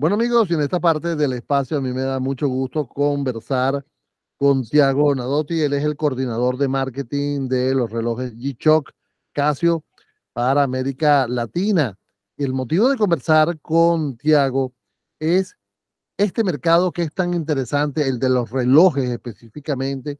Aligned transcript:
Bueno 0.00 0.14
amigos, 0.14 0.50
y 0.50 0.54
en 0.54 0.62
esta 0.62 0.80
parte 0.80 1.14
del 1.14 1.34
espacio 1.34 1.76
a 1.76 1.80
mí 1.82 1.92
me 1.92 2.00
da 2.00 2.18
mucho 2.18 2.48
gusto 2.48 2.86
conversar 2.86 3.84
con 4.38 4.64
Tiago 4.64 5.14
Nadotti. 5.14 5.60
Él 5.60 5.74
es 5.74 5.84
el 5.84 5.94
coordinador 5.94 6.56
de 6.56 6.68
marketing 6.68 7.48
de 7.48 7.74
los 7.74 7.90
relojes 7.90 8.34
G-Shock 8.34 8.92
Casio 9.34 9.84
para 10.32 10.62
América 10.62 11.26
Latina. 11.28 11.98
Y 12.38 12.44
el 12.44 12.54
motivo 12.54 12.88
de 12.88 12.96
conversar 12.96 13.60
con 13.60 14.16
Tiago 14.16 14.72
es 15.18 15.58
este 16.16 16.44
mercado 16.44 16.92
que 16.92 17.02
es 17.02 17.12
tan 17.12 17.34
interesante, 17.34 18.08
el 18.08 18.18
de 18.18 18.30
los 18.30 18.50
relojes 18.50 19.10
específicamente, 19.10 20.18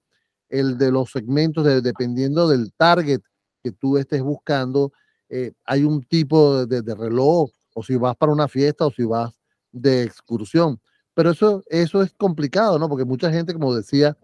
el 0.51 0.77
de 0.77 0.93
los 0.93 1.11
segmentos, 1.11 1.65
dependiendo 1.83 2.49
del 2.49 2.71
target 2.75 3.23
que 3.65 3.73
tú 3.73 3.97
estés 3.97 4.21
buscando, 4.21 4.93
eh, 5.31 5.55
hay 5.65 5.85
un 5.85 6.03
tipo 6.03 6.67
de, 6.67 6.83
de, 6.83 6.95
reloj, 6.95 7.49
o 7.73 7.83
si 7.83 7.97
vas 7.97 8.15
para 8.17 8.31
una 8.31 8.47
fiesta 8.47 8.85
o 8.85 8.91
si 8.91 9.05
vas 9.05 9.40
de 9.73 10.03
excursión. 10.03 10.81
Pero 11.15 11.31
eso, 11.31 11.63
eso 11.67 12.03
es 12.03 12.13
complicado, 12.15 12.79
¿no? 12.79 12.89
Porque 12.89 13.05
mucha 13.05 13.31
gente, 13.31 13.53
como 13.53 13.75
decía, 13.75 14.17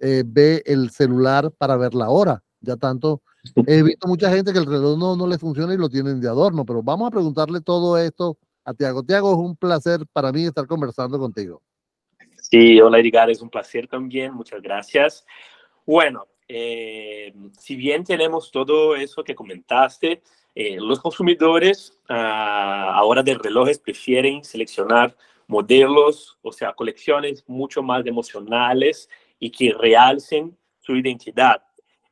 eh, 0.00 0.22
ve 0.24 0.62
el 0.66 0.90
celular 0.90 1.50
para 1.58 1.76
ver 1.76 1.94
la 1.94 2.08
hora. 2.08 2.42
Ya 2.60 2.76
tanto, 2.76 3.22
he 3.66 3.82
visto 3.82 4.08
mucha 4.08 4.30
gente 4.30 4.52
que 4.52 4.58
el 4.58 4.66
reloj 4.66 4.98
no, 4.98 5.16
no 5.16 5.26
le 5.26 5.38
funciona 5.38 5.74
y 5.74 5.76
lo 5.76 5.88
tienen 5.88 6.20
de 6.20 6.28
adorno, 6.28 6.64
pero 6.64 6.82
vamos 6.82 7.08
a 7.08 7.10
preguntarle 7.10 7.60
todo 7.60 7.96
esto 7.96 8.36
a 8.64 8.74
Tiago. 8.74 9.02
Tiago, 9.02 9.32
es 9.32 9.38
un 9.38 9.56
placer 9.56 10.00
para 10.12 10.32
mí 10.32 10.44
estar 10.44 10.66
conversando 10.66 11.18
contigo. 11.18 11.62
Sí, 12.40 12.80
hola 12.80 12.98
Edgar, 12.98 13.30
es 13.30 13.40
un 13.40 13.50
placer 13.50 13.86
también, 13.86 14.34
muchas 14.34 14.60
gracias. 14.60 15.24
Bueno, 15.86 16.26
eh, 16.48 17.32
si 17.58 17.76
bien 17.76 18.04
tenemos 18.04 18.50
todo 18.50 18.96
eso 18.96 19.22
que 19.22 19.34
comentaste, 19.34 20.22
eh, 20.60 20.76
los 20.80 20.98
consumidores 20.98 21.96
ah, 22.08 22.90
ahora 22.96 23.22
de 23.22 23.34
relojes 23.34 23.78
prefieren 23.78 24.42
seleccionar 24.42 25.16
modelos, 25.46 26.36
o 26.42 26.50
sea, 26.50 26.72
colecciones 26.72 27.44
mucho 27.46 27.80
más 27.80 28.04
emocionales 28.04 29.08
y 29.38 29.50
que 29.52 29.72
realcen 29.72 30.58
su 30.80 30.96
identidad. 30.96 31.62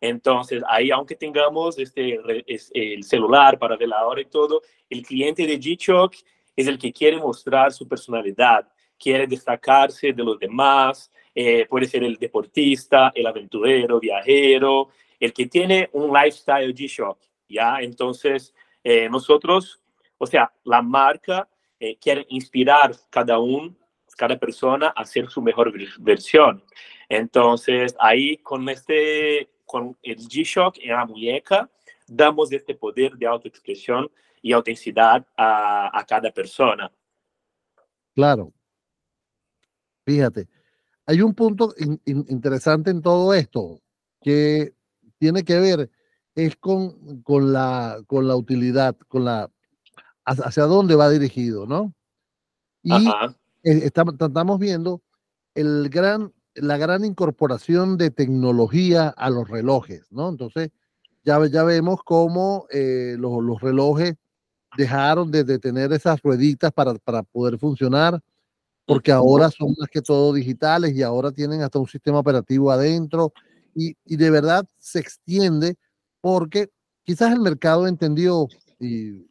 Entonces, 0.00 0.62
ahí, 0.68 0.92
aunque 0.92 1.16
tengamos 1.16 1.76
este, 1.80 2.20
el 2.46 3.02
celular 3.02 3.58
para 3.58 3.76
ver 3.76 3.88
y 4.20 4.24
todo, 4.26 4.62
el 4.88 5.02
cliente 5.02 5.44
de 5.44 5.58
G-Shock 5.58 6.14
es 6.54 6.68
el 6.68 6.78
que 6.78 6.92
quiere 6.92 7.16
mostrar 7.18 7.72
su 7.72 7.88
personalidad, 7.88 8.68
quiere 8.96 9.26
destacarse 9.26 10.12
de 10.12 10.22
los 10.22 10.38
demás, 10.38 11.10
eh, 11.34 11.66
puede 11.68 11.86
ser 11.86 12.04
el 12.04 12.14
deportista, 12.14 13.10
el 13.12 13.26
aventurero, 13.26 13.98
viajero, 13.98 14.90
el 15.18 15.32
que 15.32 15.46
tiene 15.46 15.90
un 15.94 16.12
lifestyle 16.16 16.72
G-Shock. 16.72 17.18
¿Ya? 17.48 17.80
Entonces, 17.80 18.54
eh, 18.82 19.08
nosotros, 19.08 19.80
o 20.18 20.26
sea, 20.26 20.52
la 20.64 20.82
marca 20.82 21.48
eh, 21.78 21.96
quiere 21.98 22.26
inspirar 22.28 22.94
cada 23.10 23.38
uno, 23.38 23.74
cada 24.16 24.38
persona 24.38 24.88
a 24.88 25.02
hacer 25.02 25.28
su 25.28 25.42
mejor 25.42 25.72
versión. 25.98 26.62
Entonces, 27.08 27.94
ahí 27.98 28.38
con 28.38 28.68
este, 28.68 29.50
con 29.64 29.96
el 30.02 30.16
G-Shock 30.16 30.78
en 30.78 30.92
la 30.92 31.04
muñeca, 31.04 31.70
damos 32.06 32.52
este 32.52 32.74
poder 32.74 33.12
de 33.12 33.26
autoexpresión 33.26 34.10
y 34.40 34.52
autenticidad 34.52 35.26
a, 35.36 35.98
a 35.98 36.06
cada 36.06 36.30
persona. 36.30 36.90
Claro. 38.14 38.52
Fíjate, 40.04 40.48
hay 41.04 41.20
un 41.20 41.34
punto 41.34 41.74
interesante 42.04 42.90
en 42.90 43.02
todo 43.02 43.34
esto 43.34 43.80
que 44.20 44.72
tiene 45.18 45.44
que 45.44 45.58
ver 45.58 45.90
es 46.36 46.54
con, 46.56 47.22
con, 47.22 47.52
la, 47.52 47.98
con 48.06 48.28
la 48.28 48.36
utilidad, 48.36 48.94
con 49.08 49.24
la 49.24 49.50
hacia 50.24 50.64
dónde 50.64 50.96
va 50.96 51.08
dirigido, 51.08 51.66
¿no? 51.66 51.94
Y 52.82 53.08
estamos, 53.62 54.58
viendo 54.58 55.00
el 55.54 55.88
gran, 55.88 56.32
la 56.54 56.76
gran 56.76 57.04
incorporación 57.04 57.96
de 57.96 58.10
tecnología 58.10 59.08
a 59.08 59.30
los 59.30 59.48
relojes, 59.48 60.06
¿no? 60.10 60.28
Entonces, 60.28 60.70
ya, 61.24 61.44
ya 61.46 61.62
vemos 61.62 62.00
cómo 62.04 62.66
eh, 62.70 63.16
los, 63.18 63.42
los, 63.42 63.60
relojes 63.60 64.14
dejaron 64.76 65.30
de, 65.30 65.44
de, 65.44 65.58
tener 65.58 65.92
esas 65.92 66.20
rueditas 66.22 66.72
para, 66.72 66.94
para 66.94 67.22
poder 67.22 67.58
funcionar, 67.58 68.20
porque 68.84 69.12
ahora 69.12 69.50
son 69.50 69.74
más 69.78 69.88
que 69.88 70.02
todo 70.02 70.32
digitales 70.32 70.94
y 70.94 71.02
ahora 71.02 71.30
tienen 71.32 71.62
hasta 71.62 71.78
un 71.78 71.88
sistema 71.88 72.18
operativo 72.18 72.70
adentro 72.70 73.32
y, 73.74 73.96
y 74.04 74.16
de 74.16 74.30
verdad 74.30 74.66
se 74.78 74.98
extiende 74.98 75.76
porque 76.20 76.70
quizás 77.04 77.32
el 77.32 77.40
mercado 77.40 77.86
entendió, 77.86 78.48
y, 78.78 79.26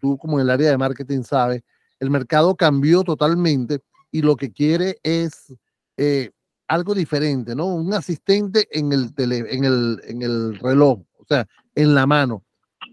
tú 0.00 0.16
como 0.18 0.38
en 0.38 0.44
el 0.44 0.50
área 0.50 0.70
de 0.70 0.78
marketing 0.78 1.22
sabes, 1.22 1.62
el 2.00 2.10
mercado 2.10 2.56
cambió 2.56 3.02
totalmente 3.02 3.80
y 4.10 4.22
lo 4.22 4.36
que 4.36 4.52
quiere 4.52 4.98
es 5.02 5.54
eh, 5.96 6.30
algo 6.68 6.94
diferente, 6.94 7.54
¿no? 7.54 7.66
Un 7.66 7.92
asistente 7.94 8.66
en 8.70 8.92
el, 8.92 9.14
tele, 9.14 9.44
en, 9.50 9.64
el, 9.64 10.00
en 10.04 10.22
el 10.22 10.58
reloj, 10.58 11.00
o 11.18 11.24
sea, 11.26 11.46
en 11.74 11.94
la 11.94 12.06
mano. 12.06 12.44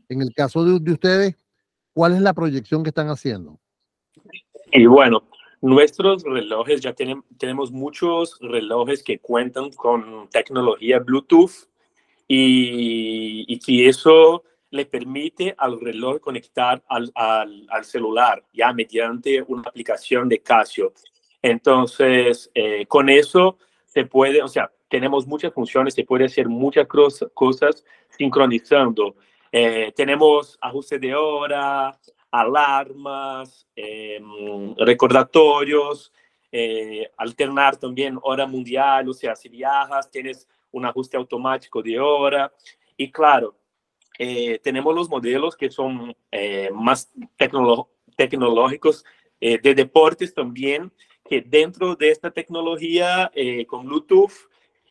En 0.10 0.22
el 0.22 0.34
caso 0.34 0.64
de, 0.66 0.80
de 0.80 0.92
ustedes, 0.92 1.36
¿cuál 1.94 2.14
es 2.14 2.22
la 2.22 2.34
proyección 2.34 2.84
que 2.84 2.90
están 2.90 3.08
haciendo? 3.08 3.60
Y 4.74 4.86
bueno, 4.86 5.24
nuestros 5.62 6.24
relojes, 6.24 6.82
ya 6.82 6.94
tienen, 6.94 7.24
tenemos 7.38 7.72
muchos 7.72 8.38
relojes 8.42 9.04
que 9.04 9.20
cuentan 9.20 9.70
con 9.72 10.28
tecnología 10.30 11.00
Bluetooth 11.00 11.70
y, 12.34 13.44
y 13.46 13.60
que 13.60 13.90
eso 13.90 14.46
le 14.70 14.86
permite 14.86 15.54
al 15.58 15.82
reloj 15.82 16.22
conectar 16.22 16.82
al, 16.88 17.12
al, 17.14 17.68
al, 17.70 17.84
celular 17.84 18.42
ya 18.54 18.72
mediante 18.72 19.42
una 19.42 19.64
aplicación 19.68 20.30
de 20.30 20.40
Casio. 20.40 20.94
Entonces, 21.42 22.50
eh, 22.56 22.86
con 22.86 23.10
eso 23.10 23.58
se 23.86 24.06
puede, 24.06 24.42
o 24.42 24.48
sea, 24.48 24.72
tenemos 24.88 25.28
muchas 25.28 25.54
funciones, 25.54 25.94
se 25.94 26.06
puede 26.06 26.24
hacer 26.24 26.48
muchas 26.48 26.88
cosas 27.34 27.84
sincronizando. 28.10 29.18
Eh, 29.52 29.92
tenemos 29.94 30.58
ajuste 30.62 31.00
de 31.00 31.14
hora, 31.14 32.00
alarmas, 32.32 33.68
eh, 33.76 34.22
recordatorios, 34.78 36.14
alternar 37.18 37.76
también 37.76 38.18
hora 38.22 38.48
mundial, 38.48 39.10
o 39.10 39.14
sea, 39.14 39.36
si 39.36 39.50
viajas, 39.50 40.10
tienes 40.10 40.48
un 40.72 40.86
ajuste 40.86 41.18
automático 41.18 41.82
de 41.82 42.00
hora. 42.00 42.54
Y 42.98 43.12
claro, 43.12 43.56
eh, 44.24 44.60
tenemos 44.64 44.94
los 44.94 45.10
modelos 45.10 45.56
que 45.56 45.72
son 45.72 46.16
eh, 46.32 46.70
más 46.72 47.12
tecnológicos 48.16 49.04
eh, 49.40 49.58
de 49.60 49.74
deportes 49.74 50.32
también, 50.32 50.92
que 51.28 51.42
dentro 51.42 51.96
de 51.96 52.12
esta 52.12 52.30
tecnología 52.30 53.32
con 53.66 53.88
Bluetooth 53.88 54.34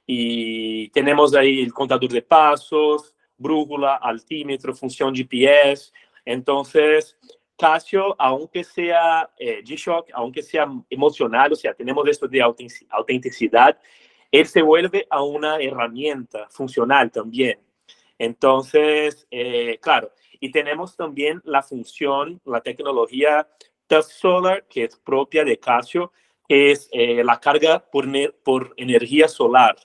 y 0.04 0.88
tenemos 0.88 1.32
ahí 1.34 1.60
el 1.60 1.72
contador 1.72 2.10
de 2.10 2.22
pasos, 2.22 3.14
brújula, 3.36 3.96
altímetro, 3.96 4.74
función 4.74 5.14
GPS. 5.14 5.92
Entonces, 6.24 7.16
Casio, 7.56 8.16
aunque 8.18 8.64
sea 8.64 9.30
G-Shock, 9.38 10.08
aunque 10.14 10.42
sea 10.42 10.66
emocional, 10.88 11.52
o 11.52 11.56
sea, 11.56 11.72
tenemos 11.74 12.08
esto 12.08 12.26
de 12.26 12.42
autenticidad, 12.42 13.78
él 14.30 14.46
se 14.46 14.62
vuelve 14.62 15.06
a 15.10 15.22
una 15.22 15.58
herramienta 15.58 16.48
funcional 16.48 17.10
también. 17.10 17.58
Entonces, 18.18 19.26
eh, 19.30 19.78
claro, 19.80 20.12
y 20.40 20.50
tenemos 20.50 20.96
también 20.96 21.40
la 21.44 21.62
función, 21.62 22.40
la 22.44 22.60
tecnología 22.60 23.48
Touch 23.86 24.04
Solar, 24.04 24.66
que 24.68 24.84
es 24.84 24.96
propia 24.96 25.44
de 25.44 25.58
Casio, 25.58 26.12
que 26.48 26.72
es 26.72 26.88
eh, 26.92 27.24
la 27.24 27.40
carga 27.40 27.78
por, 27.90 28.06
por 28.42 28.74
energía 28.76 29.28
solar. 29.28 29.76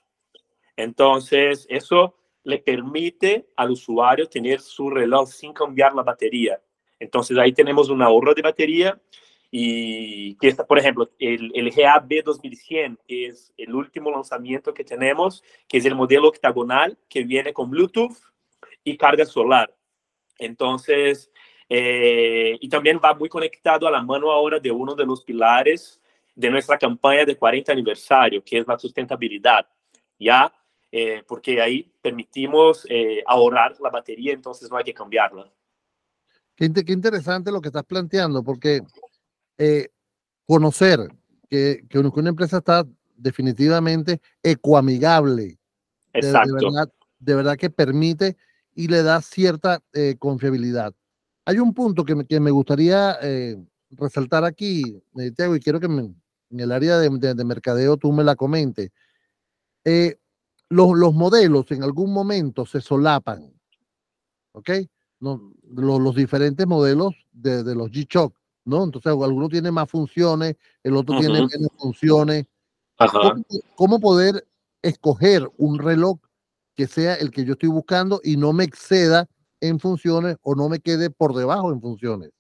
Entonces, 0.75 1.65
eso 1.69 2.15
le 2.43 2.59
permite 2.59 3.47
al 3.55 3.71
usuario 3.71 4.27
tener 4.27 4.61
su 4.61 4.89
reloj 4.89 5.29
sin 5.29 5.53
cambiar 5.53 5.95
la 5.95 6.03
batería. 6.03 6.61
Entonces, 6.99 7.37
ahí 7.37 7.51
tenemos 7.53 7.89
un 7.89 8.01
ahorro 8.01 8.33
de 8.33 8.41
batería 8.41 8.99
y 9.57 10.35
que 10.35 10.53
por 10.53 10.77
ejemplo, 10.77 11.09
el, 11.17 11.49
el 11.55 11.71
GAB 11.71 12.25
2100, 12.25 12.99
que 13.07 13.27
es 13.27 13.53
el 13.55 13.73
último 13.73 14.11
lanzamiento 14.11 14.73
que 14.73 14.83
tenemos, 14.83 15.45
que 15.65 15.77
es 15.77 15.85
el 15.85 15.95
modelo 15.95 16.27
octagonal 16.27 16.97
que 17.07 17.23
viene 17.23 17.53
con 17.53 17.69
Bluetooth 17.69 18.17
y 18.83 18.97
carga 18.97 19.23
solar. 19.23 19.73
Entonces, 20.39 21.31
eh, 21.69 22.57
y 22.59 22.67
también 22.67 22.99
va 23.01 23.13
muy 23.13 23.29
conectado 23.29 23.87
a 23.87 23.91
la 23.91 24.03
mano 24.03 24.29
ahora 24.29 24.59
de 24.59 24.71
uno 24.71 24.93
de 24.93 25.05
los 25.05 25.23
pilares 25.23 26.01
de 26.35 26.49
nuestra 26.49 26.77
campaña 26.77 27.23
de 27.23 27.37
40 27.37 27.71
aniversario, 27.71 28.43
que 28.43 28.57
es 28.57 28.67
la 28.67 28.77
sustentabilidad, 28.77 29.65
¿ya? 30.19 30.53
Eh, 30.91 31.23
porque 31.25 31.61
ahí 31.61 31.89
permitimos 32.01 32.85
eh, 32.89 33.23
ahorrar 33.25 33.79
la 33.79 33.89
batería, 33.89 34.33
entonces 34.33 34.69
no 34.69 34.75
hay 34.75 34.83
que 34.83 34.93
cambiarla. 34.93 35.49
Qué, 36.57 36.69
qué 36.73 36.91
interesante 36.91 37.53
lo 37.53 37.61
que 37.61 37.69
estás 37.69 37.85
planteando, 37.85 38.43
porque 38.43 38.81
eh, 39.57 39.89
conocer 40.45 40.99
que, 41.49 41.85
que, 41.89 41.99
una 41.99 42.29
empresa 42.29 42.57
está 42.57 42.85
definitivamente 43.15 44.21
ecoamigable. 44.43 45.57
Exacto. 46.13 46.55
De, 46.55 46.59
de, 46.59 46.65
verdad, 46.65 46.93
de 47.19 47.35
verdad 47.35 47.57
que 47.57 47.69
permite 47.69 48.37
y 48.73 48.87
le 48.87 49.03
da 49.03 49.21
cierta 49.21 49.81
eh, 49.93 50.15
confiabilidad. 50.19 50.93
Hay 51.45 51.59
un 51.59 51.73
punto 51.73 52.03
que 52.03 52.15
me, 52.15 52.25
que 52.25 52.39
me 52.39 52.51
gustaría 52.51 53.17
eh, 53.21 53.55
resaltar 53.91 54.43
aquí, 54.43 55.01
eh, 55.17 55.31
Tiago, 55.31 55.55
y 55.55 55.59
quiero 55.59 55.79
que 55.79 55.85
en 55.85 56.15
el 56.49 56.71
área 56.71 56.97
de, 56.97 57.45
mercadeo 57.45 57.97
tú 57.97 58.11
me 58.11 58.23
la 58.23 58.35
comentes. 58.35 58.91
Eh, 59.83 60.17
los, 60.69 60.97
los, 60.97 61.13
modelos 61.13 61.69
en 61.71 61.83
algún 61.83 62.11
momento 62.11 62.65
se 62.65 62.81
solapan, 62.81 63.53
¿ok? 64.51 64.71
No, 65.19 65.53
los, 65.69 66.15
diferentes 66.15 66.65
modelos 66.65 67.13
de, 67.31 67.63
de 67.63 67.75
los 67.75 67.89
G-Shock, 67.91 68.35
¿no? 68.65 68.83
Entonces, 68.83 69.11
alguno 69.11 69.47
tiene 69.47 69.71
más 69.71 69.89
funciones, 69.89 70.55
el 70.83 70.95
otro 70.95 71.19
tiene 71.19 71.39
menos 71.39 71.69
funciones. 71.77 72.45
¿Cómo, 73.75 73.99
poder 73.99 74.45
escoger 74.81 75.49
un 75.57 75.79
reloj 75.79 76.19
que 76.75 76.87
sea 76.87 77.15
el 77.15 77.31
que 77.31 77.45
yo 77.45 77.53
estoy 77.53 77.69
buscando 77.69 78.19
y 78.23 78.37
no 78.37 78.53
me 78.53 78.63
exceda 78.63 79.27
en 79.61 79.79
funciones 79.79 80.37
o 80.41 80.55
no 80.55 80.69
me 80.69 80.79
quede 80.79 81.09
por 81.09 81.33
debajo 81.33 81.71
en 81.71 81.81
funciones? 81.81 82.31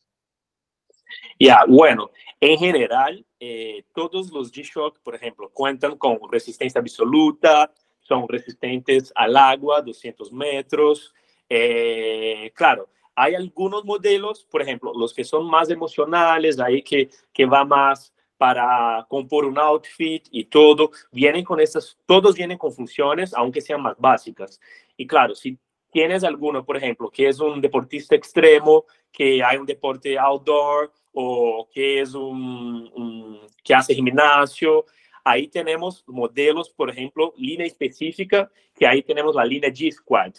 Ya, 1.39 1.63
bueno, 1.67 2.09
en 2.39 2.57
general, 2.57 3.25
eh, 3.39 3.85
todos 3.93 4.31
los 4.31 4.51
G-Shock, 4.51 4.99
por 5.01 5.15
ejemplo, 5.15 5.49
cuentan 5.53 5.97
con 5.97 6.19
resistencia 6.31 6.81
absoluta, 6.81 7.71
son 8.01 8.27
resistentes 8.27 9.11
al 9.15 9.35
agua, 9.35 9.81
200 9.81 10.31
metros. 10.31 11.13
Eh, 11.49 12.51
claro, 12.55 12.89
hay 13.15 13.35
algunos 13.35 13.85
modelos, 13.85 14.45
por 14.45 14.61
ejemplo, 14.61 14.91
los 14.93 15.13
que 15.13 15.23
son 15.23 15.49
más 15.49 15.69
emocionales, 15.69 16.59
ahí 16.59 16.81
que, 16.81 17.09
que 17.33 17.45
va 17.45 17.63
más 17.63 18.13
para 18.37 19.05
compor 19.09 19.45
un 19.45 19.57
outfit 19.57 20.27
y 20.31 20.45
todo, 20.45 20.91
vienen 21.11 21.43
con 21.43 21.59
estas, 21.59 21.97
todos 22.05 22.35
vienen 22.35 22.57
con 22.57 22.71
funciones, 22.71 23.33
aunque 23.33 23.61
sean 23.61 23.81
más 23.81 23.95
básicas. 23.97 24.59
Y 24.97 25.07
claro, 25.07 25.35
si 25.35 25.57
tienes 25.91 26.23
alguno, 26.25 26.65
por 26.65 26.75
ejemplo, 26.75 27.09
que 27.09 27.29
es 27.29 27.39
un 27.39 27.61
deportista 27.61 28.15
extremo, 28.15 28.85
que 29.11 29.41
hay 29.41 29.57
un 29.57 29.65
deporte 29.65 30.19
outdoor 30.19 30.91
o 31.13 31.69
que 31.71 32.01
es 32.01 32.13
un, 32.13 33.39
que 33.63 33.73
hace 33.73 33.95
gimnasio, 33.95 34.85
ahí 35.23 35.47
tenemos 35.47 36.03
modelos, 36.05 36.69
por 36.69 36.89
ejemplo, 36.89 37.33
línea 37.37 37.65
específica, 37.65 38.51
que 38.75 38.85
ahí 38.85 39.01
tenemos 39.01 39.33
la 39.35 39.45
línea 39.45 39.69
G 39.69 39.89
Squad, 39.89 40.33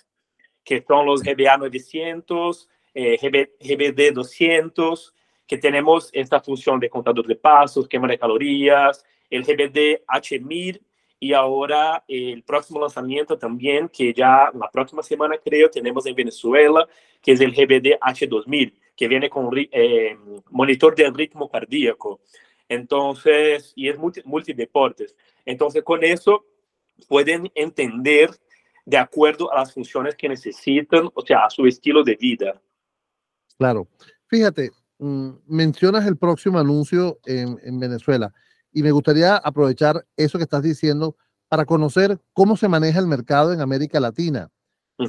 que 0.66 0.84
son 0.86 1.06
los 1.06 1.22
GBA 1.22 1.56
900, 1.58 2.68
eh, 2.92 3.16
GBD 3.60 4.12
200, 4.12 5.14
que 5.46 5.58
tenemos 5.58 6.10
esta 6.12 6.40
función 6.40 6.80
de 6.80 6.90
contador 6.90 7.24
de 7.24 7.36
pasos, 7.36 7.88
quema 7.88 8.08
de 8.08 8.18
calorías, 8.18 9.04
el 9.30 9.44
GBD 9.44 10.02
H1000 10.08 10.80
y 11.20 11.32
ahora 11.32 12.04
el 12.08 12.42
próximo 12.42 12.80
lanzamiento 12.80 13.38
también, 13.38 13.88
que 13.88 14.12
ya 14.12 14.50
la 14.52 14.68
próxima 14.70 15.04
semana 15.04 15.38
creo 15.38 15.70
tenemos 15.70 16.04
en 16.04 16.16
Venezuela, 16.16 16.86
que 17.22 17.32
es 17.32 17.40
el 17.40 17.52
GBD 17.52 17.96
H2000, 18.00 18.74
que 18.96 19.06
viene 19.06 19.30
con 19.30 19.48
eh, 19.54 20.18
monitor 20.50 20.96
de 20.96 21.08
ritmo 21.10 21.48
cardíaco. 21.48 22.20
Entonces, 22.68 23.72
y 23.76 23.88
es 23.88 23.96
multi, 23.96 24.20
multideportes. 24.24 25.16
Entonces, 25.44 25.84
con 25.84 26.02
eso 26.02 26.44
pueden 27.08 27.52
entender 27.54 28.30
de 28.87 28.97
acuerdo 28.97 29.53
a 29.53 29.56
las 29.56 29.75
funciones 29.75 30.15
que 30.15 30.29
necesitan, 30.29 31.11
o 31.12 31.21
sea, 31.21 31.44
a 31.44 31.50
su 31.50 31.67
estilo 31.67 32.03
de 32.03 32.17
vida. 32.17 32.59
Claro. 33.59 33.87
Fíjate, 34.29 34.71
Mm, 34.99 35.31
mencionas 35.47 36.06
el 36.06 36.17
próximo 36.17 36.59
anuncio 36.59 37.19
en, 37.27 37.59
en, 37.62 37.79
Venezuela 37.79 38.33
y 38.73 38.83
me 38.83 38.93
gustaría 38.93 39.37
aprovechar 39.37 40.06
eso 40.17 40.38
que 40.38 40.44
estás 40.44 40.62
diciendo 40.62 41.17
para 41.49 41.67
conocer 41.67 42.19
cómo 42.33 42.56
se 42.56 42.69
maneja 42.69 42.99
el 42.99 43.06
mercado 43.06 43.53
en 43.53 43.61
América 43.61 44.00
Latina. 44.00 44.50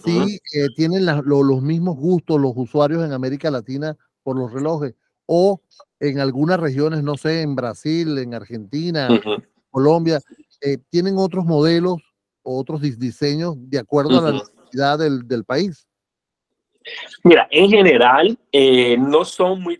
Si 0.03 0.39
eh, 0.53 0.67
tienen 0.75 1.05
los 1.05 1.61
mismos 1.61 1.95
gustos 1.95 2.41
los 2.41 2.51
usuarios 2.57 3.05
en 3.05 3.13
América 3.13 3.49
Latina 3.49 3.95
por 4.23 4.37
los 4.37 4.51
relojes 4.51 4.93
o 5.25 5.61
en 6.01 6.19
algunas 6.19 6.59
regiones, 6.59 7.01
no 7.01 7.15
sé, 7.15 7.41
en 7.41 7.55
Brasil, 7.55 8.17
en 8.17 8.33
Argentina, 8.33 9.07
Colombia, 9.71 10.19
eh, 10.59 10.77
tienen 10.89 11.17
otros 11.17 11.45
modelos 11.45 12.01
otros 12.47 12.81
diseños 12.81 13.55
de 13.57 13.79
acuerdo 13.79 14.19
a 14.19 14.21
la 14.21 14.31
necesidad 14.31 14.97
del, 14.97 15.27
del 15.27 15.43
país. 15.43 15.87
Mira, 17.23 17.47
en 17.51 17.69
general 17.69 18.37
eh, 18.51 18.97
no 18.97 19.25
son 19.25 19.61
muy 19.61 19.77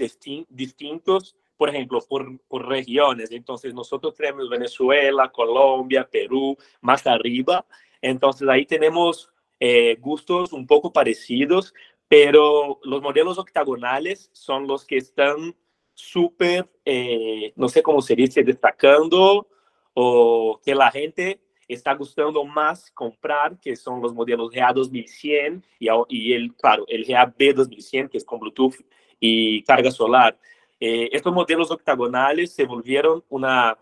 distintos, 0.50 1.36
por 1.56 1.70
ejemplo, 1.70 2.00
por, 2.08 2.40
por, 2.48 2.68
regiones. 2.68 3.32
Entonces, 3.32 3.74
nosotros 3.74 4.16
tenemos 4.16 4.50
Venezuela, 4.50 5.32
Colombia, 5.32 6.08
Perú, 6.10 6.58
más 6.82 7.08
arriba. 7.08 7.66
Entonces, 8.02 8.48
ahí 8.48 8.66
tenemos 8.66 9.30
eh, 9.60 9.98
gustos 10.00 10.54
un 10.54 10.68
poco 10.68 10.92
parecidos, 10.92 11.74
pero 12.08 12.80
los 12.84 13.02
modelos 13.02 13.38
octagonales 13.38 14.30
son 14.34 14.68
los 14.68 14.86
que 14.86 14.98
están 14.98 15.56
súper, 15.94 16.70
eh, 16.86 17.54
no 17.56 17.70
sé 17.70 17.82
cómo 17.82 18.02
se 18.02 18.16
dice, 18.16 18.44
destacando 18.44 19.48
o 19.94 20.60
que 20.64 20.76
la 20.76 20.92
gente 20.92 21.40
está 21.68 21.94
gustando 21.94 22.44
más 22.44 22.90
comprar, 22.92 23.60
que 23.60 23.76
son 23.76 24.02
los 24.02 24.14
modelos 24.14 24.52
GA 24.52 24.72
2100 24.74 25.64
y, 25.80 25.88
y 26.10 26.34
el, 26.34 26.54
claro, 26.56 26.86
el 26.88 27.06
GA 27.06 27.34
B 27.38 27.54
2100, 27.54 28.10
que 28.10 28.18
es 28.18 28.26
con 28.26 28.40
Bluetooth 28.40 28.76
y 29.20 29.64
carga 29.64 29.92
solar. 29.92 30.38
Eh, 30.80 31.10
estos 31.12 31.34
modelos 31.34 31.72
octagonales 31.72 32.54
se 32.54 32.66
volvieron 32.66 33.24
una, 33.30 33.78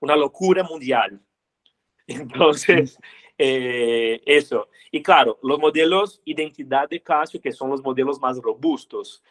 una 0.00 0.16
locura 0.16 0.62
mundial. 0.62 1.20
Entonces, 2.06 2.98
eh, 3.36 4.20
eso. 4.24 4.68
Y 4.90 5.02
claro, 5.02 5.38
los 5.42 5.58
modelos 5.58 6.20
identidad 6.24 6.88
de 6.88 7.00
Casio, 7.00 7.40
que 7.40 7.52
son 7.52 7.70
los 7.70 7.82
modelos 7.82 8.18
más 8.20 8.38
robustos. 8.38 9.22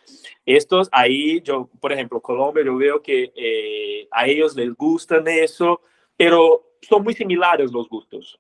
Estos 0.46 0.88
ahí, 0.92 1.42
yo, 1.42 1.70
por 1.82 1.92
ejemplo, 1.92 2.22
Colombia, 2.22 2.64
yo 2.64 2.78
veo 2.78 3.02
que 3.02 3.34
eh, 3.36 4.08
a 4.12 4.28
ellos 4.28 4.56
les 4.56 4.74
gustan 4.76 5.28
eso, 5.28 5.82
pero 6.18 6.64
son 6.82 7.04
muy 7.04 7.14
similares 7.14 7.72
los 7.72 7.88
gustos. 7.88 8.40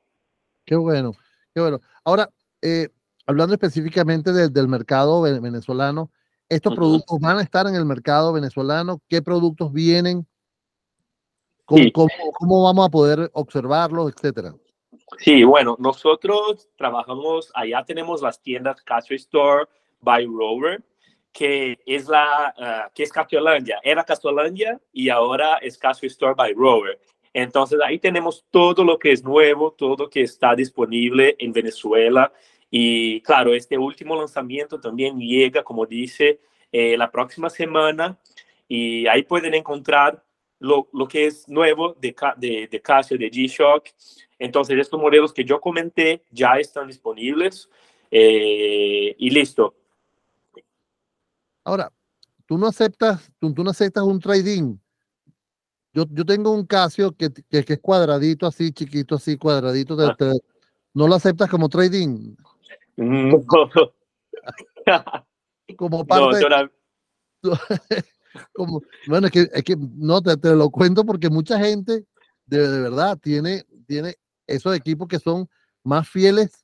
Qué 0.65 0.75
bueno, 0.75 1.13
qué 1.53 1.61
bueno. 1.61 1.79
Ahora, 2.03 2.29
eh, 2.61 2.89
hablando 3.25 3.53
específicamente 3.53 4.31
del 4.33 4.67
mercado 4.67 5.21
venezolano, 5.21 6.11
¿estos 6.49 6.75
productos 6.75 7.19
van 7.19 7.37
a 7.37 7.43
estar 7.43 7.67
en 7.67 7.75
el 7.75 7.85
mercado 7.85 8.33
venezolano? 8.33 9.01
¿Qué 9.07 9.21
productos 9.21 9.71
vienen? 9.71 10.27
¿Cómo, 11.65 12.63
vamos 12.63 12.87
a 12.87 12.89
poder 12.89 13.29
observarlos, 13.33 14.13
etcétera? 14.13 14.55
Sí, 15.19 15.43
bueno, 15.43 15.75
nosotros 15.79 16.69
trabajamos, 16.77 17.51
allá 17.53 17.83
tenemos 17.85 18.21
las 18.21 18.41
tiendas 18.41 18.81
Casio 18.81 19.15
Store 19.17 19.65
by 19.99 20.25
Rover, 20.25 20.83
que 21.33 21.77
es 21.85 22.07
la, 22.07 22.53
uh, 22.57 22.93
que 22.93 23.03
es 23.03 23.11
Casiolandia. 23.11 23.79
Era 23.83 24.03
Casiolandia 24.03 24.79
y 24.93 25.09
ahora 25.09 25.57
es 25.57 25.77
Casio 25.77 26.07
Store 26.07 26.33
by 26.35 26.53
Rover. 26.53 26.99
Entonces 27.39 27.77
ahí 27.85 27.99
tenemos 27.99 28.43
todo 28.49 28.83
lo 28.83 28.97
que 28.97 29.11
es 29.11 29.23
nuevo, 29.23 29.71
todo 29.71 29.95
lo 29.95 30.09
que 30.09 30.23
está 30.23 30.55
disponible 30.55 31.35
en 31.37 31.53
Venezuela. 31.53 32.33
Y 32.71 33.21
claro, 33.21 33.53
este 33.53 33.77
último 33.77 34.15
lanzamiento 34.15 34.79
también 34.79 35.19
llega, 35.19 35.63
como 35.63 35.85
dice, 35.85 36.39
eh, 36.71 36.97
la 36.97 37.11
próxima 37.11 37.51
semana. 37.51 38.17
Y 38.67 39.05
ahí 39.05 39.21
pueden 39.21 39.53
encontrar 39.53 40.25
lo, 40.57 40.89
lo 40.91 41.07
que 41.07 41.27
es 41.27 41.47
nuevo 41.47 41.93
de, 42.01 42.15
de, 42.37 42.67
de 42.71 42.81
Casio, 42.81 43.19
de 43.19 43.29
G-Shock. 43.29 43.85
Entonces 44.39 44.79
estos 44.79 44.99
modelos 44.99 45.31
que 45.31 45.45
yo 45.45 45.61
comenté 45.61 46.23
ya 46.31 46.53
están 46.53 46.87
disponibles. 46.87 47.69
Eh, 48.09 49.15
y 49.15 49.29
listo. 49.29 49.75
Ahora, 51.63 51.93
tú 52.47 52.57
no 52.57 52.65
aceptas, 52.65 53.31
tú, 53.37 53.53
tú 53.53 53.63
no 53.63 53.69
aceptas 53.69 54.03
un 54.05 54.19
trading 54.19 54.77
yo, 55.97 56.05
yo 56.11 56.25
tengo 56.25 56.51
un 56.51 56.63
Casio 56.67 57.11
que, 57.11 57.31
que, 57.31 57.65
es 57.67 57.79
cuadradito, 57.79 58.45
así, 58.45 58.71
chiquito, 58.71 59.15
así, 59.15 59.35
cuadradito. 59.35 59.97
Ah. 59.99 60.15
¿No 60.93 61.07
lo 61.07 61.15
aceptas 61.15 61.49
como 61.49 61.67
trading? 61.69 62.35
Mm, 62.97 63.31
como 65.75 66.05
parte. 66.05 66.45
como, 68.53 68.83
bueno, 69.07 69.25
es 69.25 69.33
que, 69.33 69.49
es 69.51 69.63
que 69.63 69.75
no 69.75 70.21
te, 70.21 70.37
te, 70.37 70.53
lo 70.55 70.69
cuento 70.69 71.03
porque 71.03 71.31
mucha 71.31 71.57
gente 71.57 72.05
de, 72.45 72.69
de, 72.69 72.81
verdad 72.81 73.17
tiene, 73.17 73.63
tiene 73.87 74.17
esos 74.45 74.75
equipos 74.75 75.07
que 75.07 75.17
son 75.17 75.49
más 75.83 76.07
fieles, 76.07 76.63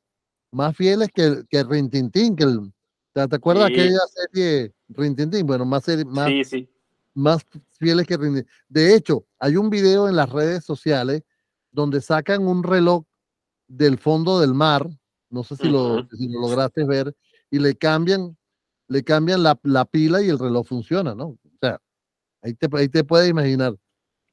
más 0.52 0.78
fieles 0.78 1.10
que, 1.12 1.44
que 1.50 1.64
Rintintín, 1.64 2.36
que 2.36 2.44
el, 2.44 2.72
¿te, 3.14 3.22
acuerdas 3.22 3.70
de 3.70 3.74
aquella 3.74 4.00
serie 4.14 4.74
Rintintín? 4.90 5.48
Bueno, 5.48 5.66
más 5.66 5.86
serie, 5.86 6.06
más, 6.06 6.28
sí, 6.28 6.44
sí 6.44 6.73
más 7.14 7.46
fieles 7.80 8.08
que 8.08 8.18
rinden. 8.18 8.48
De 8.68 8.96
hecho, 8.96 9.26
hay 9.40 9.58
un 9.58 9.70
video 9.70 10.08
en 10.08 10.16
las 10.16 10.30
redes 10.30 10.64
sociales 10.64 11.24
donde 11.72 12.02
sacan 12.02 12.48
un 12.48 12.64
reloj 12.64 13.04
del 13.68 13.98
fondo 13.98 14.40
del 14.40 14.54
mar, 14.54 14.88
no 15.30 15.44
sé 15.44 15.56
si, 15.56 15.68
lo, 15.68 16.06
lograste 16.12 16.84
ver, 16.86 17.16
y 17.50 17.60
le 17.60 17.76
cambian, 17.76 18.38
le 18.88 19.04
cambian 19.04 19.42
la, 19.44 19.86
pila 19.86 20.22
y 20.22 20.30
el 20.30 20.40
reloj 20.40 20.68
funciona, 20.68 21.16
¿no? 21.16 21.26
O 21.26 21.40
sea, 21.60 21.80
ahí 22.42 22.54
te, 22.54 22.68
ahí 22.74 22.90
te 22.90 23.04
puedes 23.04 23.30
imaginar. 23.30 23.76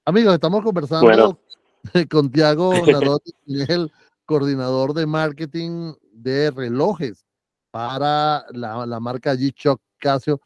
Amigos, 0.05 0.35
estamos 0.35 0.63
conversando 0.63 1.41
con 2.11 2.31
Tiago 2.31 2.73
Nadotti, 2.87 3.33
que 3.47 3.63
es 3.63 3.69
el 3.71 3.93
coordinador 4.27 4.93
de 4.93 5.07
marketing 5.07 5.95
de 6.13 6.51
relojes 6.51 7.25
para 7.71 8.45
la, 8.53 8.85
la 8.87 9.01
marca 9.01 9.35
G-Shock 9.35 9.81
Casio, 9.99 10.41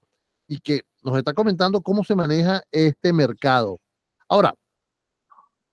y 0.47 0.59
que 0.59 0.85
nos 1.05 1.19
está 1.19 1.35
comentando 1.35 1.83
cómo 1.83 2.03
se 2.03 2.17
maneja 2.17 2.63
este 2.73 3.13
mercado. 3.13 3.79
Ahora, 4.27 4.55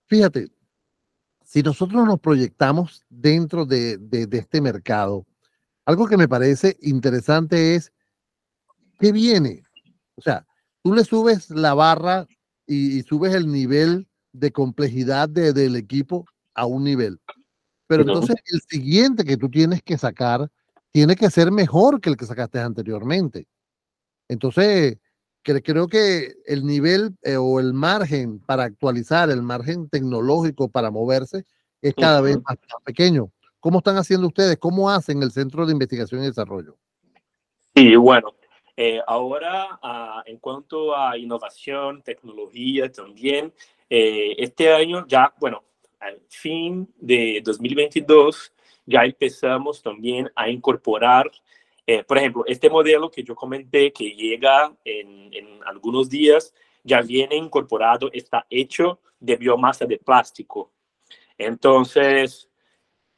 fíjate, 0.08 0.52
si 1.44 1.64
nosotros 1.64 2.06
nos 2.06 2.20
proyectamos 2.20 3.04
dentro 3.10 3.66
de, 3.66 3.98
este 4.32 4.62
mercado, 4.62 5.26
algo 5.86 6.06
que 6.08 6.18
me 6.18 6.28
parece 6.28 6.78
interesante 6.82 7.76
es 7.76 7.92
qué 9.00 9.14
viene. 9.14 9.64
O 10.16 10.22
sea, 10.22 10.46
tú 10.84 10.94
le 10.94 11.06
subes 11.06 11.50
la 11.50 11.74
barra 11.74 12.28
y, 12.68 13.02
subes 13.04 13.34
el 13.34 13.50
nivel 13.50 14.08
de 14.34 14.52
complejidad 14.52 15.30
del 15.30 15.78
equipo 15.78 16.26
a 16.54 16.66
un 16.66 16.84
nivel. 16.84 17.20
Pero 17.88 18.04
entonces 18.04 18.36
el 18.46 18.62
siguiente 18.62 19.24
que 19.24 19.38
tú 19.38 19.50
tienes 19.50 19.82
que 19.82 19.98
sacar 19.98 20.50
tiene 20.92 21.16
que 21.16 21.30
ser 21.30 21.52
mejor 21.52 22.02
que 22.02 22.10
el 22.10 22.18
que 22.18 22.26
sacaste 22.26 22.60
anteriormente. 22.60 23.48
Entonces, 24.28 24.98
creo 25.44 25.88
que 25.88 26.34
el 26.46 26.66
nivel 26.66 27.16
eh, 27.24 27.38
o 27.38 27.60
el 27.60 27.74
margen 27.74 28.40
para 28.40 28.64
actualizar, 28.64 29.30
el 29.30 29.42
margen 29.42 29.90
tecnológico 29.90 30.70
para 30.70 30.92
moverse, 30.92 31.46
es 31.82 31.94
cada 31.96 32.22
vez 32.22 32.38
más, 32.44 32.58
pequeño. 32.84 33.32
¿Cómo 33.60 33.80
están 33.80 33.98
haciendo 33.98 34.28
ustedes? 34.28 34.58
¿Cómo 34.58 34.90
hacen 34.90 35.22
el 35.22 35.32
Centro 35.32 35.66
de 35.66 35.74
Investigación 35.74 36.24
y 36.24 36.28
Desarrollo? 36.28 36.78
Sí, 37.76 37.96
bueno, 37.96 38.34
eh, 38.76 39.00
ahora 39.08 39.80
ah, 39.82 40.24
en 40.26 40.38
cuanto 40.38 40.96
a 40.96 41.18
innovación, 41.18 42.02
tecnología 42.02 42.92
también, 42.92 43.54
eh, 43.90 44.36
este 44.38 44.74
año 44.74 45.06
ya, 45.08 45.34
bueno, 45.40 45.64
al 46.00 46.20
fin 46.30 46.88
de 46.98 47.42
2022, 47.44 48.52
ya 48.86 49.04
empezamos 49.04 49.82
también 49.82 50.30
a 50.36 50.50
incorporar 50.50 51.30
eh, 51.92 52.06
por 52.06 52.18
ejemplo, 52.18 52.46
este 52.48 52.70
modelo 52.70 53.12
que 53.12 53.22
yo 53.22 53.36
comenté 53.36 53.92
que 53.92 54.12
llega 54.12 54.74
en, 54.86 55.60
algunos 55.66 56.10
días, 56.10 56.54
ya 56.86 57.02
viene 57.02 57.36
incorporado, 57.36 58.10
está 58.14 58.46
hecho 58.50 59.02
de 59.20 59.36
biomasa 59.36 59.86
de 59.86 59.98
plástico. 59.98 60.72
Entonces, 61.38 62.50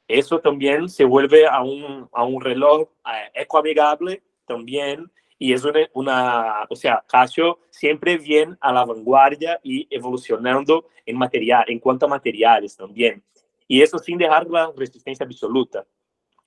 eso 0.07 0.39
también 0.39 0.89
se 0.89 1.05
vuelve 1.05 1.45
a 1.45 1.61
un, 1.61 2.09
a 2.11 2.23
un 2.23 2.41
reloj 2.41 2.89
eh, 3.05 3.41
ecoamigable 3.43 4.23
también. 4.47 5.11
Y 5.37 5.53
es 5.53 5.63
una, 5.63 5.87
una, 5.93 6.65
o 6.67 6.75
sea, 6.75 7.03
Casio 7.07 7.59
siempre 7.69 8.17
viene 8.17 8.55
a 8.59 8.73
la 8.73 8.85
vanguardia 8.85 9.59
y 9.61 9.87
evolucionando 9.91 10.87
en 11.05 11.15
material, 11.17 11.65
en 11.67 11.77
cuanto 11.77 12.07
a 12.07 12.09
materiales 12.09 12.75
también. 12.75 13.23
Y 13.67 13.83
eso 13.83 13.99
sin 13.99 14.17
dejar 14.17 14.47
la 14.47 14.71
resistencia 14.75 15.25
absoluta 15.27 15.85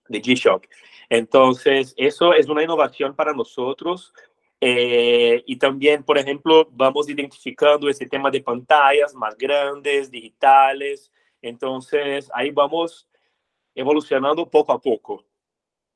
de 0.08 0.22
G-Shock. 0.22 0.66
Entonces, 1.08 1.94
eso 1.96 2.32
es 2.32 2.48
una 2.48 2.62
innovación 2.62 3.14
para 3.14 3.32
nosotros. 3.32 4.12
Eh, 4.60 5.42
y 5.46 5.56
también, 5.56 6.02
por 6.02 6.18
ejemplo, 6.18 6.68
vamos 6.72 7.08
identificando 7.08 7.88
ese 7.88 8.06
tema 8.06 8.30
de 8.30 8.42
pantallas 8.42 9.14
más 9.14 9.36
grandes, 9.36 10.10
digitales. 10.10 11.12
Entonces, 11.42 12.28
ahí 12.34 12.50
vamos 12.50 13.08
evolucionando 13.74 14.48
poco 14.48 14.72
a 14.72 14.80
poco. 14.80 15.24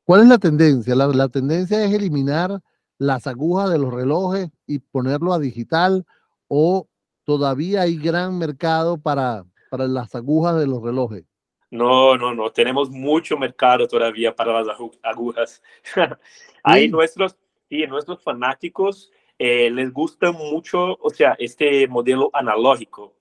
¿Cuál 0.04 0.22
es 0.22 0.28
la 0.28 0.38
tendencia? 0.38 0.94
La, 0.94 1.06
la 1.08 1.28
tendencia 1.28 1.82
es 1.84 1.92
eliminar 1.92 2.60
las 2.98 3.26
agujas 3.26 3.70
de 3.70 3.78
los 3.78 3.92
relojes 3.92 4.50
y 4.66 4.78
ponerlo 4.78 5.32
a 5.32 5.38
digital 5.38 6.04
o 6.48 6.86
todavía 7.24 7.82
hay 7.82 7.96
gran 7.96 8.36
mercado 8.38 8.98
para, 8.98 9.44
para 9.70 9.86
las 9.86 10.14
agujas 10.14 10.58
de 10.58 10.66
los 10.66 10.82
relojes? 10.82 11.24
No, 11.70 12.16
no, 12.16 12.34
no, 12.34 12.50
tenemos 12.50 12.90
mucho 12.90 13.38
mercado 13.38 13.86
todavía 13.86 14.34
para 14.34 14.62
las 14.62 14.76
agujas. 15.02 15.62
Hay 16.64 16.88
nuestros, 16.88 17.36
sí, 17.68 17.86
nuestros 17.86 18.22
fanáticos 18.22 19.12
eh, 19.38 19.70
les 19.70 19.92
gusta 19.92 20.32
mucho, 20.32 20.98
o 21.00 21.10
sea, 21.10 21.36
este 21.38 21.86
modelo 21.86 22.28
analógico, 22.32 23.14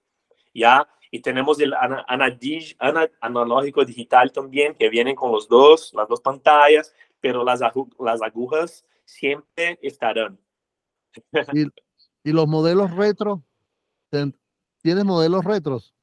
¿ya? 0.53 0.88
Y 1.12 1.22
tenemos 1.22 1.60
el 1.60 1.74
analógico 3.22 3.86
digital 3.86 4.32
también, 4.32 4.75
que 4.75 4.89
vienen 4.89 5.15
con 5.15 5.32
los 5.32 5.48
dos, 5.48 5.94
las 5.94 6.08
dos 6.08 6.20
pantallas, 6.20 6.94
pero 7.22 7.44
las, 7.44 7.62
las 8.00 8.22
agujas 8.22 8.86
siempre 9.06 9.79
estarán. 9.82 10.39
¿Y, 11.53 11.68
¿Y, 12.24 12.34
los 12.34 12.48
modelos 12.48 12.91
retro? 12.96 13.44
¿Tienes 14.82 15.06
modelos 15.06 15.46
retros? 15.46 15.94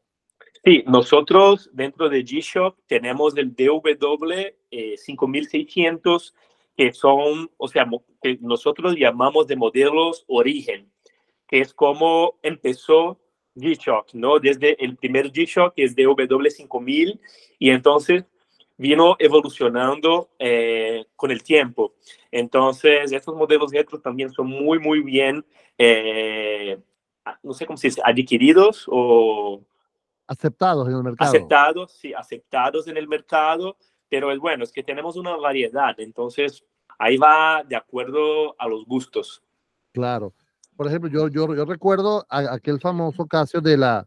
Sí, 0.66 0.82
nosotros 0.84 1.70
dentro 1.72 2.08
de 2.08 2.24
G-Shock 2.24 2.76
tenemos 2.88 3.36
el 3.36 3.54
DW 3.54 4.50
5600, 4.96 6.34
eh, 6.34 6.40
que 6.76 6.92
son, 6.92 7.48
o 7.56 7.68
sea, 7.68 7.88
que 8.20 8.36
nosotros 8.40 8.96
llamamos 8.98 9.46
de 9.46 9.54
modelos 9.54 10.24
origen, 10.26 10.90
que 11.46 11.60
es 11.60 11.72
como 11.72 12.40
empezó 12.42 13.20
G-Shock, 13.54 14.14
¿no? 14.14 14.40
Desde 14.40 14.84
el 14.84 14.96
primer 14.96 15.30
G-Shock, 15.30 15.74
que 15.74 15.84
es 15.84 15.94
DW 15.94 16.50
5000, 16.50 17.20
y 17.60 17.70
entonces 17.70 18.24
vino 18.76 19.14
evolucionando 19.20 20.30
eh, 20.36 21.04
con 21.14 21.30
el 21.30 21.44
tiempo. 21.44 21.94
Entonces, 22.32 23.12
estos 23.12 23.36
modelos 23.36 23.70
retro 23.70 24.00
también 24.00 24.32
son 24.32 24.48
muy, 24.48 24.80
muy 24.80 25.00
bien, 25.00 25.46
eh, 25.78 26.76
no 27.44 27.52
sé 27.52 27.66
cómo 27.66 27.76
se 27.76 27.86
dice, 27.86 28.02
adquiridos 28.04 28.86
o 28.88 29.62
aceptados 30.26 30.88
en 30.88 30.94
el 30.94 31.02
mercado. 31.02 31.30
Aceptados, 31.30 31.92
sí, 31.92 32.12
aceptados 32.14 32.88
en 32.88 32.96
el 32.96 33.08
mercado, 33.08 33.76
pero 34.08 34.30
es 34.30 34.38
bueno, 34.38 34.64
es 34.64 34.72
que 34.72 34.82
tenemos 34.82 35.16
una 35.16 35.36
variedad, 35.36 35.98
entonces 35.98 36.64
ahí 36.98 37.16
va 37.16 37.62
de 37.64 37.76
acuerdo 37.76 38.60
a 38.60 38.68
los 38.68 38.84
gustos. 38.84 39.42
Claro. 39.92 40.32
Por 40.76 40.86
ejemplo, 40.86 41.08
yo, 41.08 41.28
yo, 41.28 41.54
yo 41.54 41.64
recuerdo 41.64 42.26
aquel 42.28 42.78
famoso 42.80 43.26
caso 43.26 43.60
de 43.60 43.78
la, 43.78 44.06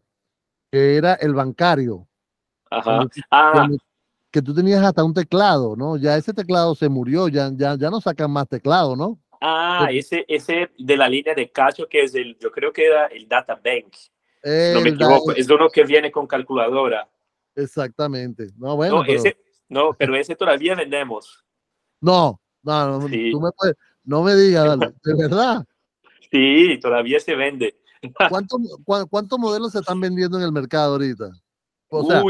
que 0.70 0.96
era 0.96 1.14
el 1.14 1.34
bancario. 1.34 2.06
Ajá. 2.70 3.06
Ah. 3.30 3.68
Que, 4.30 4.40
tú 4.40 4.54
tenías 4.54 4.84
hasta 4.84 5.02
un 5.02 5.12
teclado, 5.12 5.74
¿no? 5.74 5.96
Ya 5.96 6.16
ese 6.16 6.32
teclado 6.32 6.76
se 6.76 6.88
murió, 6.88 7.26
ya, 7.26 7.50
ya, 7.52 7.76
ya 7.76 7.90
no 7.90 8.00
sacan 8.00 8.30
más 8.30 8.48
teclado, 8.48 8.94
¿no? 8.94 9.18
Ah, 9.40 9.88
ese, 9.90 10.24
ese 10.28 10.70
de 10.78 10.96
la 10.96 11.08
línea 11.08 11.34
de 11.34 11.50
Casio 11.50 11.88
que 11.88 12.02
es 12.02 12.14
el, 12.14 12.38
yo 12.38 12.52
creo 12.52 12.72
que 12.72 12.86
era 12.86 13.06
el 13.06 13.26
Data 13.26 13.54
Bank 13.54 13.96
no 14.42 14.80
me 14.80 14.90
equivoco, 14.90 15.32
es 15.32 15.48
uno 15.48 15.68
que 15.68 15.84
viene 15.84 16.10
con 16.10 16.26
calculadora. 16.26 17.08
Exactamente. 17.54 18.48
No, 18.56 18.76
bueno. 18.76 18.96
No, 18.96 19.02
pero... 19.04 19.18
Ese, 19.18 19.36
no 19.68 19.94
pero 19.94 20.16
ese 20.16 20.36
todavía 20.36 20.74
vendemos. 20.74 21.44
No, 22.00 22.40
no, 22.62 22.98
no, 23.00 23.08
me, 23.08 23.32
no 24.04 24.22
me 24.22 24.34
digas, 24.34 24.78
de 24.78 25.14
verdad. 25.14 25.64
Sí, 26.30 26.78
todavía 26.80 27.20
se 27.20 27.34
vende. 27.34 27.76
¿Cuántos, 28.30 28.60
¿Cuántos 28.84 29.38
modelos 29.38 29.72
se 29.72 29.80
están 29.80 30.00
vendiendo 30.00 30.38
en 30.38 30.44
el 30.44 30.52
mercado 30.52 30.92
ahorita? 30.92 31.30
O 31.88 32.04
sea, 32.04 32.22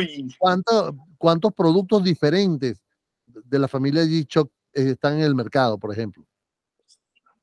¿cuántos 1.19 1.53
productos 1.55 2.03
diferentes 2.03 2.83
de 3.27 3.59
la 3.59 3.69
familia 3.69 4.03
G-Shock 4.03 4.51
están 4.73 5.19
en 5.19 5.25
el 5.25 5.35
mercado, 5.35 5.79
por 5.79 5.93
ejemplo? 5.93 6.25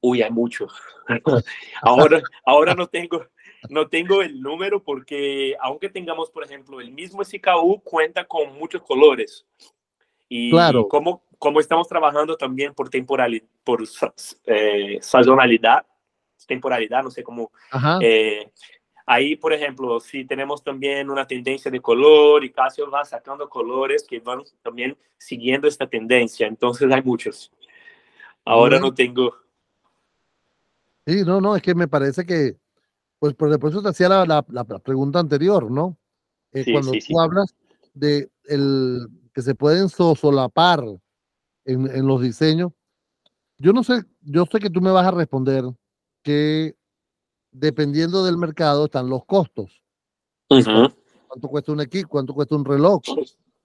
Uy, 0.02 0.22
hay 0.22 0.32
muchos. 0.32 0.74
ahora, 1.82 2.22
ahora 2.46 2.76
no 2.76 2.88
tengo, 2.88 3.24
no 3.70 3.88
tengo 3.88 4.22
el 4.22 4.42
número 4.42 4.84
porque 4.84 5.56
aunque 5.62 5.90
tengamos, 5.90 6.30
por 6.30 6.44
ejemplo, 6.44 6.82
el 6.82 6.92
mismo 6.92 7.24
SKU, 7.24 7.82
cuenta 7.84 8.26
con 8.26 8.58
muchos 8.58 8.82
colores. 8.82 9.46
Y 10.30 10.52
claro. 10.52 10.88
como, 10.88 11.24
como 11.38 11.60
estamos 11.60 11.88
trabajando 11.88 12.36
también 12.36 12.74
por 12.74 12.90
temporalidad, 12.90 13.46
por 13.64 13.84
eh, 14.46 14.98
sazonalidad, 15.02 15.86
temporalidad, 16.46 17.04
no 17.04 17.12
sé 17.12 17.24
cómo. 17.24 17.52
Eh, 18.02 18.50
ahí, 19.06 19.36
por 19.36 19.54
ejemplo, 19.54 20.00
si 20.00 20.26
tenemos 20.26 20.64
también 20.64 21.10
una 21.10 21.28
tendencia 21.28 21.70
de 21.70 21.80
color 21.80 22.44
y 22.44 22.52
Casio 22.52 22.90
va 22.90 23.06
sacando 23.06 23.48
colores 23.50 24.06
que 24.08 24.20
van 24.20 24.42
también 24.62 24.98
siguiendo 25.18 25.68
esta 25.68 25.88
tendencia. 25.88 26.48
Entonces 26.48 26.92
hay 26.92 27.02
muchos. 27.04 27.52
Ahora 28.44 28.80
no 28.80 28.94
tengo. 28.94 29.36
Sí, 31.06 31.24
no, 31.26 31.40
no, 31.40 31.56
es 31.56 31.62
que 31.62 31.76
me 31.76 31.88
parece 31.88 32.26
que 32.26 32.58
pues 33.20 33.34
por 33.34 33.54
eso 33.54 33.82
te 33.82 33.90
hacía 33.90 34.10
la, 34.10 34.46
la, 34.48 34.64
pregunta 34.64 35.20
anterior, 35.20 35.70
¿no? 35.72 35.98
Eh, 36.54 36.72
cuando 36.72 36.92
tú 36.92 37.20
hablas 37.20 37.56
de 37.94 38.30
el, 38.46 39.08
que 39.34 39.42
se 39.42 39.56
pueden 39.56 39.90
solapar 39.90 40.84
en, 41.66 41.88
en, 41.96 42.08
los 42.08 42.22
diseños, 42.22 42.72
yo 43.58 43.74
no 43.74 43.84
sé, 43.84 44.04
yo 44.22 44.46
sé 44.46 44.60
que 44.60 44.70
tú 44.70 44.82
me 44.82 44.92
vas 44.92 45.08
a 45.08 45.12
responder 45.12 45.66
que 46.24 46.76
dependiendo 47.52 48.24
del 48.24 48.38
mercado 48.38 48.86
están 48.86 49.10
los 49.10 49.26
costos. 49.26 49.82
¿Cuánto 50.48 51.48
cuesta 51.50 51.72
un 51.72 51.82
equipo? 51.82 52.10
¿Cuánto 52.10 52.34
cuesta 52.34 52.56
un 52.56 52.66
reloj? 52.66 53.02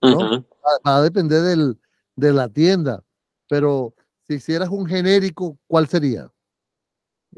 ¿no? 0.01 0.45
va, 0.85 0.97
a 0.97 1.03
depender 1.03 1.43
del, 1.43 1.79
de 2.17 2.33
la 2.33 2.49
tienda. 2.49 3.05
Pero 3.49 3.95
si 4.27 4.35
hicieras 4.35 4.69
un 4.71 4.87
genérico, 4.87 5.59
¿cuál 5.67 5.87
sería? 5.87 6.31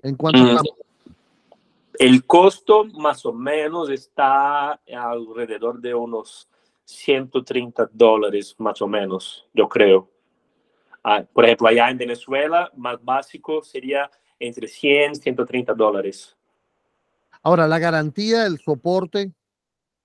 ¿En 0.02 0.16
cuánto 0.16 0.62
el 1.98 2.24
costo 2.26 2.84
más 2.84 3.24
o 3.24 3.32
menos 3.32 3.90
está 3.90 4.72
alrededor 4.72 5.80
de 5.80 5.94
unos 5.94 6.48
130 6.84 7.90
dólares 7.92 8.54
más 8.58 8.80
o 8.82 8.86
menos, 8.86 9.46
yo 9.54 9.68
creo. 9.68 10.10
Ah, 11.02 11.24
por 11.32 11.44
ejemplo, 11.44 11.68
allá 11.68 11.90
en 11.90 11.98
Venezuela, 11.98 12.70
más 12.76 13.02
básico 13.02 13.62
sería 13.62 14.10
entre 14.38 14.68
100 14.68 15.16
130 15.16 15.74
dólares. 15.74 16.36
Ahora, 17.42 17.68
la 17.68 17.78
garantía, 17.78 18.46
el 18.46 18.58
soporte, 18.58 19.32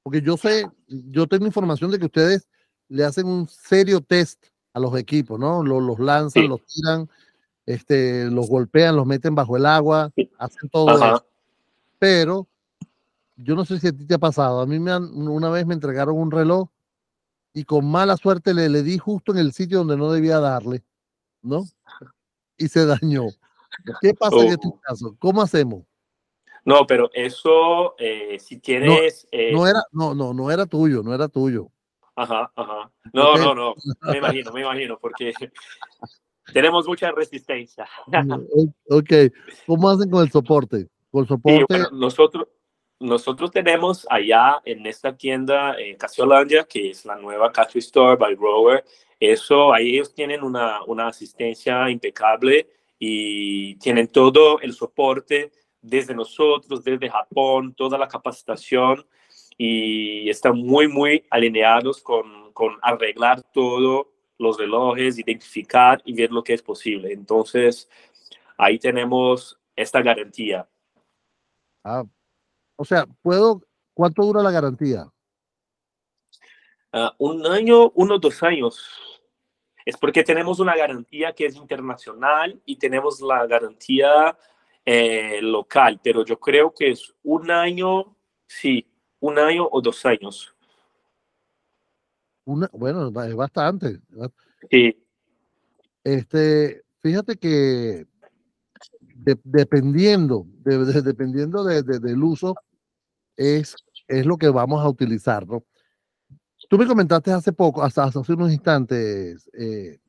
porque 0.03 0.21
yo 0.21 0.35
sé, 0.35 0.69
yo 0.87 1.27
tengo 1.27 1.45
información 1.45 1.89
de 1.91 1.99
que 1.99 2.05
ustedes 2.05 2.49
le 2.89 3.05
hacen 3.05 3.27
un 3.27 3.47
serio 3.47 4.01
test 4.01 4.47
a 4.73 4.79
los 4.79 4.97
equipos, 4.97 5.39
¿no? 5.39 5.63
Los, 5.63 5.81
los 5.81 5.99
lanzan, 5.99 6.49
los 6.49 6.65
tiran, 6.65 7.09
este, 7.65 8.25
los 8.25 8.49
golpean, 8.49 8.95
los 8.95 9.05
meten 9.05 9.35
bajo 9.35 9.55
el 9.55 9.65
agua, 9.65 10.11
hacen 10.37 10.69
todo 10.69 10.91
eso. 10.95 11.25
Pero 11.99 12.47
yo 13.35 13.55
no 13.55 13.65
sé 13.65 13.79
si 13.79 13.87
a 13.87 13.91
ti 13.91 14.05
te 14.05 14.15
ha 14.15 14.19
pasado. 14.19 14.61
A 14.61 14.65
mí 14.65 14.79
me 14.79 14.91
han, 14.91 15.03
una 15.15 15.49
vez 15.49 15.65
me 15.65 15.73
entregaron 15.73 16.17
un 16.17 16.31
reloj 16.31 16.69
y 17.53 17.63
con 17.63 17.89
mala 17.89 18.17
suerte 18.17 18.53
le, 18.53 18.69
le 18.69 18.83
di 18.83 18.97
justo 18.97 19.31
en 19.31 19.39
el 19.39 19.53
sitio 19.53 19.79
donde 19.79 19.97
no 19.97 20.11
debía 20.11 20.39
darle, 20.39 20.83
¿no? 21.41 21.63
Y 22.57 22.67
se 22.67 22.85
dañó. 22.85 23.27
¿Qué 24.01 24.13
pasa 24.13 24.37
en 24.37 24.47
este 24.49 24.67
oh. 24.67 24.79
caso? 24.81 25.15
¿Cómo 25.19 25.41
hacemos? 25.41 25.83
No, 26.65 26.85
pero 26.85 27.09
eso, 27.13 27.95
eh, 27.97 28.37
si 28.39 28.59
tienes... 28.59 29.27
Eh, 29.31 29.51
no, 29.53 29.65
era, 29.65 29.81
no, 29.91 30.13
no, 30.13 30.33
no 30.33 30.51
era 30.51 30.65
tuyo, 30.65 31.01
no 31.01 31.13
era 31.13 31.27
tuyo. 31.27 31.71
Ajá, 32.15 32.51
ajá. 32.55 32.91
No, 33.13 33.37
no, 33.37 33.55
no, 33.55 33.75
me 34.01 34.17
imagino, 34.17 34.51
me 34.51 34.61
imagino, 34.61 34.99
porque 34.99 35.31
tenemos 36.53 36.85
mucha 36.85 37.11
resistencia. 37.11 37.87
ok, 38.89 39.13
¿cómo 39.65 39.89
hacen 39.89 40.09
con 40.09 40.23
el 40.23 40.29
soporte? 40.29 40.89
Con 41.11 41.27
soporte. 41.27 41.79
nosotros, 41.91 42.47
nosotros 42.99 43.51
tenemos 43.51 44.05
allá 44.09 44.61
en 44.65 44.85
esta 44.85 45.15
tienda 45.15 45.79
en 45.79 45.97
Casiolandia, 45.97 46.65
que 46.65 46.91
es 46.91 47.05
la 47.05 47.15
nueva 47.15 47.51
Casio 47.51 47.79
Store 47.79 48.15
by 48.15 48.35
Rover, 48.35 48.83
eso, 49.19 49.73
ahí 49.73 49.95
ellos 49.95 50.13
tienen 50.13 50.43
una, 50.43 50.83
una 50.85 51.07
asistencia 51.07 51.89
impecable 51.89 52.69
y 52.97 53.75
tienen 53.75 54.07
todo 54.07 54.61
el 54.61 54.73
soporte 54.73 55.51
desde 55.81 56.13
nosotros, 56.13 56.83
desde 56.83 57.09
Japón, 57.09 57.73
toda 57.73 57.97
la 57.97 58.07
capacitación 58.07 59.05
y 59.57 60.29
están 60.29 60.57
muy, 60.57 60.87
muy 60.87 61.25
alineados 61.29 62.01
con, 62.01 62.53
con 62.53 62.77
arreglar 62.81 63.41
todo 63.51 64.13
los 64.37 64.57
relojes, 64.57 65.19
identificar 65.19 66.01
y 66.05 66.13
ver 66.13 66.31
lo 66.31 66.43
que 66.43 66.53
es 66.53 66.61
posible. 66.61 67.11
Entonces, 67.11 67.89
ahí 68.57 68.79
tenemos 68.79 69.59
esta 69.75 70.01
garantía. 70.01 70.65
Ah, 71.83 72.03
o 72.75 72.85
sea, 72.85 73.05
¿puedo? 73.21 73.61
¿Cuánto 73.93 74.23
dura 74.23 74.41
la 74.41 74.51
garantía? 74.51 75.11
Uh, 76.93 77.09
un 77.17 77.45
año, 77.45 77.91
uno, 77.95 78.17
dos 78.17 78.41
años. 78.43 79.19
Es 79.85 79.97
porque 79.97 80.23
tenemos 80.23 80.59
una 80.59 80.75
garantía 80.75 81.33
que 81.33 81.45
es 81.45 81.55
internacional 81.55 82.61
y 82.65 82.77
tenemos 82.77 83.21
la 83.21 83.45
garantía 83.47 84.37
eh, 84.85 85.39
local, 85.41 85.99
pero 86.03 86.23
yo 86.25 86.39
creo 86.39 86.73
que 86.73 86.91
es 86.91 87.13
un 87.23 87.51
año, 87.51 88.15
sí, 88.47 88.85
un 89.19 89.37
año 89.39 89.67
o 89.71 89.81
dos 89.81 90.05
años. 90.05 90.53
Una, 92.45 92.69
bueno, 92.73 93.07
es 93.23 93.35
bastante. 93.35 93.99
Sí. 94.71 95.05
Este, 96.03 96.83
fíjate 96.99 97.37
que 97.37 98.07
dependiendo, 99.43 100.45
de, 100.63 101.01
dependiendo 101.01 101.63
de, 101.63 101.83
del 101.83 102.23
uso, 102.23 102.55
es, 103.35 103.75
es 104.07 104.25
lo 104.25 104.37
que 104.37 104.49
vamos 104.49 104.83
a 104.83 104.89
utilizar. 104.89 105.45
Tú 106.67 106.77
me 106.77 106.87
comentaste 106.87 107.31
hace 107.31 107.53
poco, 107.53 107.83
hasta, 107.83 108.03
hace 108.03 108.33
unos 108.33 108.51
instantes, 108.51 109.49
eh, 109.53 109.99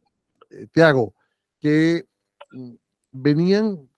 eh, 0.50 0.66
Tiago, 0.72 1.14
que 1.60 2.04
mm, 2.50 2.74
venían 3.12 3.88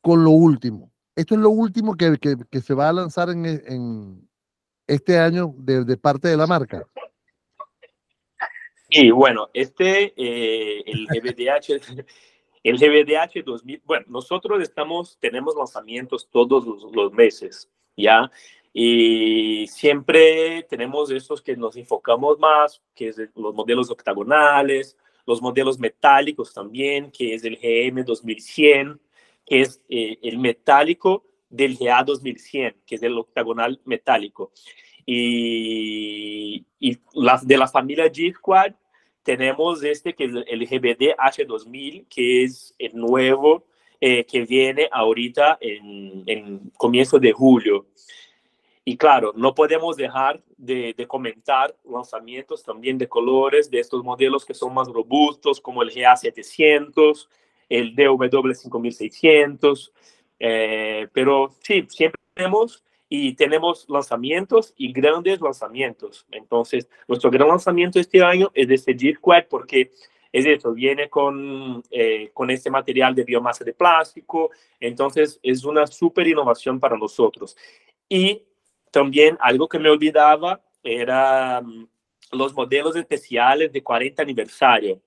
con 0.00 0.24
lo 0.24 0.30
último. 0.30 0.92
Esto 1.14 1.34
es 1.34 1.40
lo 1.40 1.50
último 1.50 1.96
que, 1.96 2.16
que, 2.18 2.60
se 2.60 2.74
va 2.74 2.88
a 2.88 2.92
lanzar 2.92 3.30
en, 3.30 3.44
en 3.44 4.28
este 4.88 5.18
año 5.18 5.54
de, 5.58 5.96
parte 5.96 6.28
de 6.28 6.36
la 6.36 6.46
marca. 6.46 6.86
Y 8.88 9.10
bueno, 9.10 9.50
este, 9.52 10.14
eh, 10.16 10.82
el 10.86 11.06
GBDH, 11.06 12.06
el 12.62 12.78
GBDH 12.78 13.44
2000, 13.44 13.82
bueno, 13.84 14.06
nosotros 14.08 14.62
estamos, 14.62 15.18
tenemos 15.20 15.54
lanzamientos 15.56 16.28
todos 16.30 16.64
los, 16.66 17.12
meses, 17.12 17.70
¿ya? 17.96 18.30
Y 18.72 19.66
siempre 19.68 20.62
tenemos 20.68 21.10
esos 21.10 21.40
que 21.40 21.56
nos 21.56 21.76
enfocamos 21.76 22.38
más, 22.38 22.82
que 22.94 23.08
es 23.08 23.16
los 23.34 23.54
modelos 23.54 23.90
octagonales, 23.90 24.96
los 25.26 25.42
modelos 25.42 25.78
metálicos 25.78 26.52
también, 26.52 27.10
que 27.10 27.34
es 27.34 27.44
el 27.44 27.56
GM 27.56 28.04
2100, 28.04 29.00
que 29.44 29.60
es 29.60 29.82
eh, 29.88 30.18
el 30.22 30.38
metálico 30.38 31.24
del 31.48 31.76
GA 31.76 32.02
2100, 32.04 32.76
que 32.86 32.94
es 32.94 33.02
el 33.02 33.18
octagonal 33.18 33.80
metálico. 33.84 34.52
Y, 35.06 36.66
y 36.78 36.98
de 37.42 37.56
la 37.56 37.66
familia 37.66 38.06
G-Squad 38.06 38.74
tenemos 39.28 39.84
este 39.84 40.14
que 40.14 40.24
es 40.24 40.32
el 40.46 40.66
GBD 40.66 41.14
H2000, 41.18 42.06
que 42.08 42.44
es 42.44 42.74
el 42.78 42.96
nuevo 42.96 43.66
eh, 44.00 44.24
que 44.24 44.46
viene 44.46 44.88
ahorita 44.90 45.58
en, 45.60 46.22
en 46.24 46.70
comienzo 46.78 47.18
de 47.18 47.32
julio. 47.32 47.84
Y 48.86 48.96
claro, 48.96 49.34
no 49.36 49.54
podemos 49.54 49.98
dejar 49.98 50.40
de, 50.56 50.94
comentar 51.06 51.76
lanzamientos 51.84 52.62
también 52.62 52.96
de 52.96 53.06
colores 53.06 53.70
de 53.70 53.80
estos 53.80 54.02
modelos 54.02 54.46
que 54.46 54.54
son 54.54 54.72
más 54.72 54.88
robustos, 54.88 55.60
como 55.60 55.82
el 55.82 55.90
GA700, 55.90 57.28
el 57.68 57.94
DW5600. 57.94 59.92
Eh, 60.40 61.06
pero 61.12 61.54
sí, 61.60 61.84
siempre 61.90 62.18
tenemos 62.32 62.82
y 63.08 63.34
tenemos 63.34 63.86
lanzamientos 63.88 64.74
y 64.76 64.92
grandes 64.92 65.40
lanzamientos. 65.40 66.26
Entonces, 66.30 66.88
nuestro 67.06 67.30
gran 67.30 67.48
lanzamiento 67.48 67.98
este 67.98 68.22
año 68.22 68.50
es 68.52 68.68
de 68.68 68.74
este 68.74 68.96
G-Squad 68.96 69.44
porque 69.48 69.90
es 70.30 70.44
eso, 70.44 70.72
viene 70.72 71.08
con, 71.08 71.82
eh, 71.90 72.30
con 72.34 72.50
este 72.50 72.70
material 72.70 73.14
de 73.14 73.24
biomasa 73.24 73.64
de 73.64 73.72
plástico, 73.72 74.50
entonces 74.78 75.40
es 75.42 75.64
una 75.64 75.86
súper 75.86 76.28
innovación 76.28 76.78
para 76.78 76.98
nosotros. 76.98 77.56
Y 78.08 78.42
también 78.90 79.38
algo 79.40 79.68
que 79.68 79.78
me 79.78 79.88
olvidaba 79.88 80.60
era 80.82 81.62
mm, 81.62 81.88
los 82.32 82.52
modelos 82.52 82.94
especiales 82.96 83.72
de 83.72 83.82
40 83.82 84.22
aniversario. 84.22 85.00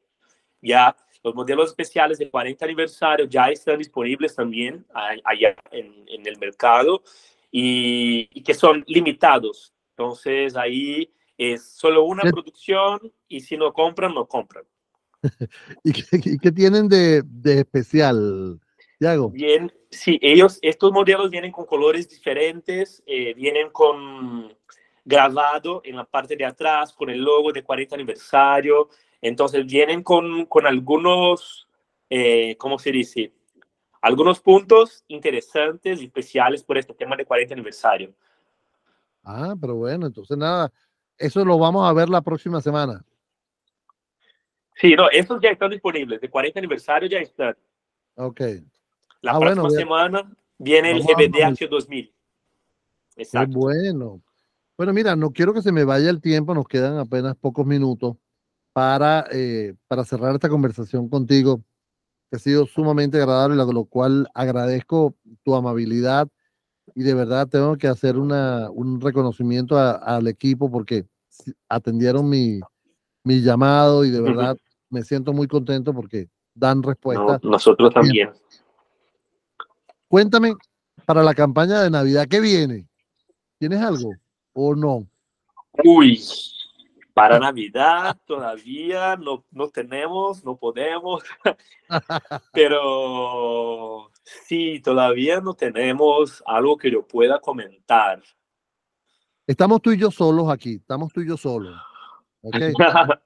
Ya 0.60 0.96
los 1.24 1.36
modelos 1.36 1.70
especiales 1.70 2.18
de 2.18 2.30
40 2.30 2.66
aniversario 2.66 3.26
ya 3.26 3.50
están 3.50 3.78
disponibles 3.78 4.36
también 4.36 4.84
allá 5.24 5.56
en, 5.72 6.04
en 6.08 6.26
el 6.26 6.38
mercado 6.40 7.04
y, 7.52 8.42
que 8.44 8.54
son 8.54 8.84
limitados. 8.88 9.74
Entonces 9.92 10.56
ahí 10.56 11.12
es 11.38 11.74
solo 11.74 12.04
una 12.06 12.24
producción 12.24 13.00
y 13.28 13.42
si 13.42 13.58
no 13.58 13.74
compran, 13.74 14.14
no 14.14 14.26
compran. 14.26 14.64
¿Y 15.84 15.92
qué, 15.92 16.38
qué 16.42 16.52
tienen 16.52 16.88
de, 16.88 17.22
de 17.26 17.60
especial, 17.60 18.60
Tiago? 18.98 19.30
Bien, 19.30 19.72
sí, 19.90 20.18
ellos, 20.22 20.58
estos 20.62 20.92
modelos 20.92 21.30
vienen 21.30 21.52
con 21.52 21.66
colores 21.66 22.10
diferentes, 22.10 23.04
eh, 23.06 23.34
vienen 23.34 23.70
con 23.70 24.56
grabado 25.04 25.82
en 25.84 25.96
la 25.96 26.06
parte 26.06 26.36
de 26.36 26.46
atrás, 26.46 26.94
con 26.94 27.10
el 27.10 27.20
logo 27.20 27.52
de 27.52 27.64
40 27.64 27.96
aniversario, 27.96 28.90
entonces 29.22 29.66
vienen 29.66 30.04
con, 30.04 30.46
con 30.46 30.66
algunos, 30.66 31.68
eh, 32.10 32.56
¿cómo 32.58 32.80
se 32.80 32.92
dice? 32.92 33.32
Algunos 34.02 34.40
puntos 34.40 35.04
interesantes 35.08 36.02
y 36.02 36.06
especiales 36.06 36.64
por 36.64 36.78
este 36.78 36.94
tema 36.94 37.16
de 37.16 37.26
40 37.26 37.54
aniversario. 37.54 38.14
Ah, 39.24 39.56
pero 39.60 39.76
bueno, 39.76 40.08
entonces 40.08 40.36
nada, 40.36 40.72
eso 41.18 41.46
lo 41.46 41.60
vamos 41.60 41.88
a 41.88 41.94
ver 41.94 42.10
la 42.10 42.22
próxima 42.22 42.60
semana. 42.62 43.06
Sí, 44.76 44.96
no, 44.96 45.10
estos 45.12 45.40
ya 45.42 45.50
están 45.50 45.70
disponibles, 45.70 46.20
de 46.20 46.30
40 46.30 46.60
aniversario 46.60 47.08
ya 47.08 47.20
están. 47.20 47.56
Ok. 48.16 48.42
La 49.22 49.34
ah, 49.34 49.40
próxima 49.40 49.70
semana 49.70 50.36
viene 50.58 50.92
el 50.92 51.04
GBDH 51.04 51.70
2000. 51.70 52.14
Exacto. 53.18 53.60
bueno. 53.60 54.22
Bueno, 54.76 54.94
mira, 54.94 55.16
no 55.16 55.30
quiero 55.32 55.54
que 55.54 55.62
se 55.62 55.72
me 55.72 55.84
vaya 55.84 56.10
el 56.10 56.22
tiempo, 56.22 56.56
nos 56.56 56.68
quedan 56.68 56.98
apenas 56.98 57.36
pocos 57.36 57.68
minutos 57.68 58.18
para, 58.74 59.28
eh, 59.32 59.76
para 59.88 60.04
cerrar 60.04 60.34
esta 60.34 60.50
conversación 60.50 61.08
contigo, 61.08 61.62
que 62.32 62.38
ha 62.38 62.40
sido 62.40 62.66
sumamente 62.66 63.18
agradable, 63.18 63.58
lo 63.58 63.84
cual 63.84 64.30
agradezco 64.34 65.14
tu 65.44 65.54
amabilidad 65.54 66.30
y 66.96 67.04
de 67.04 67.14
verdad 67.14 67.46
tengo 67.50 67.76
que 67.76 67.88
hacer 67.88 68.18
una, 68.18 68.70
un 68.72 69.02
reconocimiento 69.02 69.78
al 69.78 70.28
equipo 70.28 70.72
porque 70.72 71.06
atendieron 71.68 72.30
mi, 72.30 72.62
mi 73.26 73.42
llamado 73.42 74.06
y 74.06 74.12
de 74.12 74.22
verdad 74.22 74.56
me 74.90 75.04
siento 75.04 75.34
muy 75.34 75.48
contento 75.48 75.94
porque 75.94 76.30
dan 76.56 76.82
respuesta. 76.82 77.38
nosotros 77.44 77.94
también. 77.94 78.32
Cuéntame, 80.08 80.54
para 81.06 81.24
la 81.24 81.34
campaña 81.34 81.82
de 81.82 81.90
Navidad, 81.90 82.28
¿qué 82.30 82.40
viene? 82.40 82.88
¿Tienes 83.58 83.82
algo 83.82 84.10
o 84.54 84.74
no? 84.74 85.06
Uy, 85.84 86.22
para 87.14 87.40
Navidad 87.40 88.18
todavía 88.26 89.16
no, 89.18 89.44
no 89.52 89.70
tenemos, 89.70 90.44
no 90.44 90.58
podemos, 90.58 91.24
pero 92.54 94.12
Sí, 94.24 94.80
todavía 94.84 95.42
no 95.42 95.54
tenemos 95.54 96.44
algo 96.46 96.78
que 96.78 96.92
yo 96.92 97.06
pueda 97.06 97.40
comentar. 97.40 98.22
Estamos 99.48 99.82
tú 99.82 99.92
y 99.92 99.98
yo 99.98 100.12
solos 100.12 100.50
aquí, 100.50 100.76
estamos 100.76 101.12
tú 101.12 101.22
y 101.22 101.28
yo 101.28 101.38
solos. 101.38 101.76
¿okay? 102.42 102.74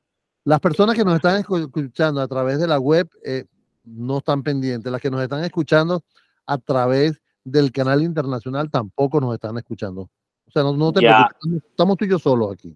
Las 0.46 0.60
personas 0.60 0.96
que 0.96 1.04
nos 1.04 1.16
están 1.16 1.38
escuchando 1.38 2.22
a 2.22 2.28
través 2.28 2.60
de 2.60 2.68
la 2.68 2.80
web 2.80 3.10
eh, 3.24 3.46
no 3.84 4.20
están 4.20 4.44
pendientes. 4.44 4.92
Las 4.92 5.02
que 5.02 5.10
nos 5.10 5.22
están 5.22 5.44
escuchando 5.44 6.04
a 6.46 6.58
través 6.58 7.20
del 7.44 7.72
canal 7.72 8.02
internacional 8.02 8.70
tampoco 8.70 9.20
nos 9.20 9.34
están 9.34 9.58
escuchando. 9.58 10.02
O 10.48 10.52
sea, 10.52 10.64
no, 10.64 10.94
te 10.94 11.02
preocupes, 11.02 11.64
estamos 11.70 11.98
tú 11.98 12.06
y 12.06 12.10
yo 12.10 12.20
solos 12.20 12.54
aquí. 12.54 12.76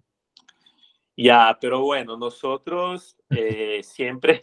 Ya, 1.22 1.58
pero 1.60 1.82
bueno, 1.82 2.16
nosotros 2.16 3.14
eh, 3.28 3.80
siempre 3.84 4.40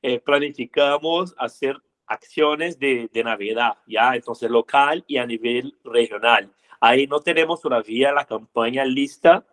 eh, 0.00 0.18
planificamos 0.18 1.34
hacer 1.36 1.76
acciones 2.06 2.78
de, 2.78 3.10
de, 3.12 3.22
Navidad, 3.22 3.76
ya, 3.86 4.14
entonces 4.14 4.50
local 4.50 5.04
y 5.06 5.18
a 5.18 5.26
nivel 5.26 5.76
regional. 5.84 6.50
Ahí 6.80 7.06
no 7.06 7.20
tenemos 7.20 7.60
todavía 7.60 8.12
la 8.12 8.24
campaña 8.24 8.82
lista, 8.86 9.44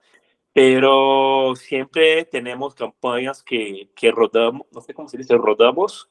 pero 0.53 1.53
siempre 1.57 2.23
tenemos 2.23 2.75
campañas 2.75 3.43
que, 3.43 3.89
que 3.93 4.09
rodamos, 4.11 4.67
no 4.71 4.79
sé 4.79 4.93
cómo 4.93 5.09
se 5.09 5.17
dice, 5.17 5.35
rodamos, 5.35 6.09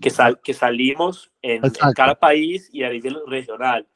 Que, 0.00 0.08
sal, 0.08 0.40
que 0.42 0.54
salimos 0.54 1.30
en, 1.42 1.60
cada 1.94 2.14
país 2.14 2.70
y 2.72 2.82
a 2.82 2.88
nivel 2.88 3.18
regional. 3.26 3.86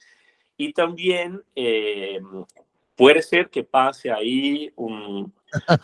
Y 0.58 0.74
también 0.74 1.42
eh, 1.54 2.20
puede 3.02 3.20
ser 3.20 3.50
que 3.50 3.64
pase 3.64 4.12
ahí 4.12 4.72
un, 4.76 5.34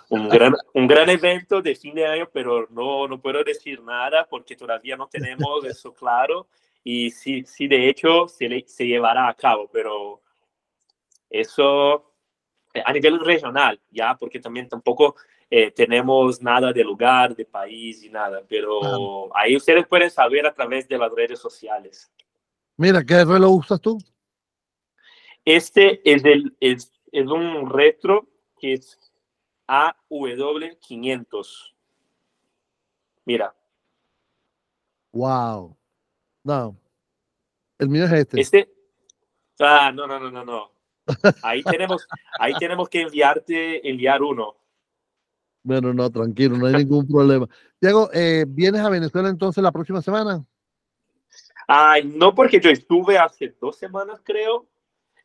un, 0.08 0.28
gran, 0.28 0.54
un 0.72 0.86
gran 0.86 1.10
evento 1.10 1.60
de 1.60 1.74
fin 1.74 1.92
de 1.96 2.06
año, 2.06 2.30
pero 2.32 2.68
no, 2.70 3.08
no 3.08 3.20
puedo 3.20 3.42
decir 3.42 3.82
nada 3.82 4.24
porque 4.30 4.54
todavía 4.54 4.96
no 4.96 5.08
tenemos 5.08 5.64
eso 5.64 5.92
claro. 5.92 6.46
Y 6.84 7.10
sí, 7.10 7.42
sí 7.44 7.66
de 7.66 7.88
hecho 7.88 8.28
se, 8.28 8.64
se 8.68 8.86
llevará 8.86 9.28
a 9.28 9.34
cabo, 9.34 9.68
pero 9.72 10.20
eso 11.28 12.14
eh, 12.72 12.82
a 12.86 12.92
nivel 12.92 13.18
regional, 13.18 13.80
ya, 13.90 14.14
porque 14.14 14.38
también 14.38 14.68
tampoco 14.68 15.16
eh, 15.50 15.72
tenemos 15.72 16.40
nada 16.40 16.72
de 16.72 16.84
lugar, 16.84 17.34
de 17.34 17.44
país 17.44 18.00
y 18.04 18.10
nada, 18.10 18.44
pero 18.48 19.28
ahí 19.34 19.56
ustedes 19.56 19.88
pueden 19.88 20.08
saber 20.08 20.46
a 20.46 20.54
través 20.54 20.86
de 20.86 20.98
las 20.98 21.10
redes 21.10 21.40
sociales. 21.40 22.12
Mira, 22.76 23.02
¿qué 23.02 23.24
reloj 23.24 23.56
usas 23.56 23.80
tú? 23.80 23.98
Este 25.44 26.00
es, 26.04 26.24
el, 26.24 26.54
es, 26.60 26.92
es 27.12 27.26
un 27.26 27.70
retro 27.70 28.28
que 28.58 28.74
es 28.74 28.98
AW500. 29.66 31.74
Mira. 33.24 33.54
Wow. 35.12 35.76
No. 36.44 36.76
El 37.78 37.88
mío 37.88 38.04
es 38.04 38.12
este. 38.12 38.40
Este. 38.40 38.72
Ah, 39.60 39.92
no, 39.94 40.06
no, 40.06 40.18
no, 40.18 40.30
no, 40.30 40.44
no. 40.44 40.72
Ahí 41.42 41.62
tenemos, 41.62 42.06
ahí 42.38 42.52
tenemos 42.58 42.88
que 42.88 43.02
enviarte, 43.02 43.88
enviar 43.88 44.22
uno. 44.22 44.56
Bueno, 45.62 45.92
no, 45.92 46.10
tranquilo, 46.10 46.56
no 46.56 46.66
hay 46.66 46.74
ningún 46.74 47.06
problema. 47.06 47.48
Diego, 47.80 48.10
eh, 48.12 48.44
¿vienes 48.46 48.80
a 48.80 48.90
Venezuela 48.90 49.28
entonces 49.28 49.62
la 49.62 49.72
próxima 49.72 50.00
semana? 50.00 50.44
Ay, 51.66 52.04
no, 52.04 52.34
porque 52.34 52.60
yo 52.60 52.70
estuve 52.70 53.18
hace 53.18 53.54
dos 53.60 53.76
semanas, 53.76 54.20
creo. 54.22 54.66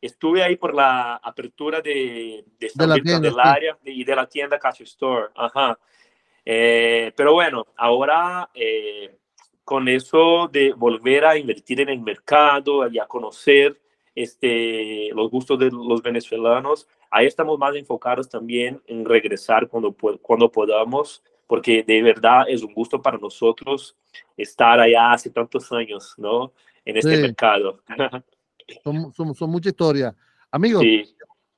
Estuve 0.04 0.42
ahí 0.42 0.56
por 0.56 0.74
la 0.74 1.16
apertura 1.16 1.80
de, 1.80 2.44
de, 2.58 2.70
la 2.86 2.94
tienda, 2.96 3.20
del 3.20 3.40
área 3.40 3.78
y 3.82 4.04
de 4.04 4.14
la 4.14 4.28
tienda 4.28 4.58
Cash 4.58 4.82
Store. 4.82 5.28
Ajá. 5.34 5.78
Eh, 6.44 7.10
pero 7.16 7.32
bueno, 7.32 7.66
ahora 7.74 8.50
eh, 8.52 9.16
con 9.64 9.88
eso 9.88 10.46
de 10.52 10.74
volver 10.74 11.24
a 11.24 11.38
invertir 11.38 11.80
en 11.80 11.88
el 11.88 12.00
mercado 12.00 12.86
y 12.86 12.98
a 12.98 13.06
conocer 13.06 13.80
este, 14.14 15.08
los 15.14 15.30
gustos 15.30 15.58
de 15.58 15.70
los 15.70 16.02
venezolanos. 16.02 16.86
Ahí 17.10 17.24
estamos 17.24 17.58
más 17.58 17.74
enfocados 17.74 18.28
también 18.28 18.82
en 18.86 19.06
regresar 19.06 19.68
cuando, 19.68 19.96
cuando 20.20 20.52
podamos, 20.52 21.22
porque 21.46 21.82
de 21.82 22.02
verdad 22.02 22.44
es 22.46 22.62
un 22.62 22.74
gusto 22.74 23.00
para 23.00 23.16
nosotros 23.16 23.96
estar 24.36 24.78
allá 24.78 25.12
hace 25.12 25.30
tantos 25.30 25.72
años, 25.72 26.12
¿no? 26.18 26.52
En 26.84 26.98
este 26.98 27.16
mercado. 27.16 27.80
Son, 28.82 29.12
son, 29.12 29.34
son, 29.34 29.50
mucha 29.50 29.70
historia. 29.70 30.14
Amigos, 30.50 30.84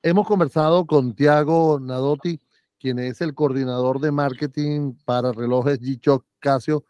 hemos 0.01 0.27
conversado 0.27 0.85
con 0.85 1.15
Tiago 1.15 1.79
Nadotti, 1.79 2.39
quien 2.79 2.99
es 2.99 3.21
el 3.21 3.33
coordinador 3.33 3.99
de 3.99 4.11
marketing 4.11 4.93
para 5.05 5.31
relojes 5.31 5.79
G-Shock 5.79 6.25
Casio. 6.39 6.85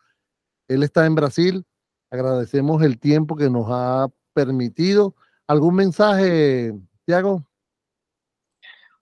Él 0.67 0.84
está 0.84 1.06
en 1.06 1.15
Brasil. 1.15 1.65
Agradecemos 2.10 2.82
el 2.84 2.99
tiempo 2.99 3.36
que 3.36 3.49
nos 3.49 3.65
ha 3.69 4.08
permitido 4.34 5.15
¿Algún 5.47 5.75
mensaje, 5.75 6.73
Tiago? 7.06 7.41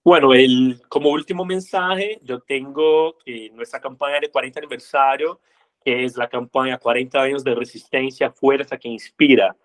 Bueno, 0.04 0.32
el, 0.32 0.80
como 0.88 1.10
último 1.10 1.44
mensaje, 1.44 2.20
yo 2.22 2.38
tengo 2.40 3.16
nuestra 3.52 3.80
campaña 3.80 4.20
de 4.20 4.30
40 4.30 4.60
aniversario, 4.60 5.40
que 5.84 6.04
es 6.04 6.16
la 6.16 6.28
campaña 6.28 6.78
40 6.78 7.20
años 7.20 7.42
de 7.42 7.56
resistencia, 7.56 8.30
fuerza 8.30 8.78
que 8.78 8.88
inspira. 8.88 9.56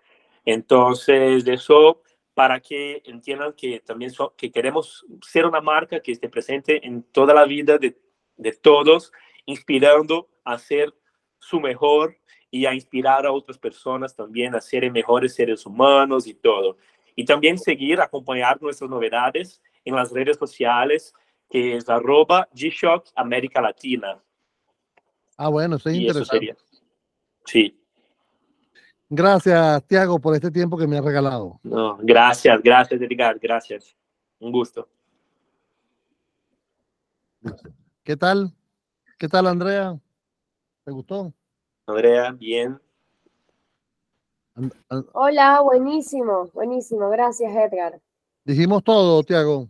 Entonces, 0.44 1.44
de 1.44 1.54
eso, 1.54 2.02
para 2.34 2.60
que 2.60 3.02
entiendan 3.04 3.52
que 3.52 3.80
también 3.80 4.12
que 4.36 4.50
queremos 4.50 5.04
ser 5.26 5.46
una 5.46 5.60
marca 5.60 6.00
que 6.00 6.12
esté 6.12 6.28
presente 6.28 6.86
en 6.86 7.02
toda 7.02 7.34
la 7.34 7.44
vida 7.44 7.78
de, 7.78 7.98
de 8.36 8.52
todos, 8.52 9.12
inspirando 9.46 10.28
a 10.44 10.58
ser 10.58 10.94
su 11.38 11.60
mejor 11.60 12.16
y 12.50 12.66
a 12.66 12.74
inspirar 12.74 13.26
a 13.26 13.32
otras 13.32 13.58
personas 13.58 14.14
también 14.14 14.54
a 14.54 14.60
ser 14.60 14.90
mejores 14.90 15.34
seres 15.34 15.64
humanos 15.64 16.26
y 16.26 16.34
todo. 16.34 16.76
Y 17.16 17.24
también 17.24 17.58
seguir, 17.58 18.00
acompañar 18.00 18.60
nuestras 18.60 18.88
novedades 18.90 19.62
en 19.84 19.96
las 19.96 20.12
redes 20.12 20.36
sociales, 20.38 21.14
que 21.48 21.76
es 21.76 21.88
arroba 21.88 22.48
G-Shock 22.54 23.08
América 23.14 23.60
Latina. 23.60 24.22
Ah, 25.36 25.48
bueno, 25.48 25.76
eso 25.76 25.88
es 25.88 25.96
interesante. 25.96 26.56
Sí. 27.44 27.81
Gracias, 29.14 29.86
Tiago, 29.86 30.18
por 30.18 30.34
este 30.34 30.50
tiempo 30.50 30.78
que 30.78 30.86
me 30.86 30.96
has 30.96 31.04
regalado. 31.04 31.60
No, 31.62 31.98
gracias, 32.00 32.62
gracias, 32.62 32.98
Edgar, 32.98 33.38
gracias. 33.38 33.94
Un 34.38 34.50
gusto. 34.50 34.88
¿Qué 38.02 38.16
tal? 38.16 38.50
¿Qué 39.18 39.28
tal, 39.28 39.48
Andrea? 39.48 40.00
¿Te 40.82 40.92
gustó? 40.92 41.30
Andrea, 41.86 42.30
bien. 42.32 42.80
Hola, 45.12 45.60
buenísimo, 45.60 46.48
buenísimo. 46.54 47.10
Gracias, 47.10 47.52
Edgar. 47.54 48.00
Dijimos 48.44 48.82
todo, 48.82 49.22
Tiago. 49.24 49.68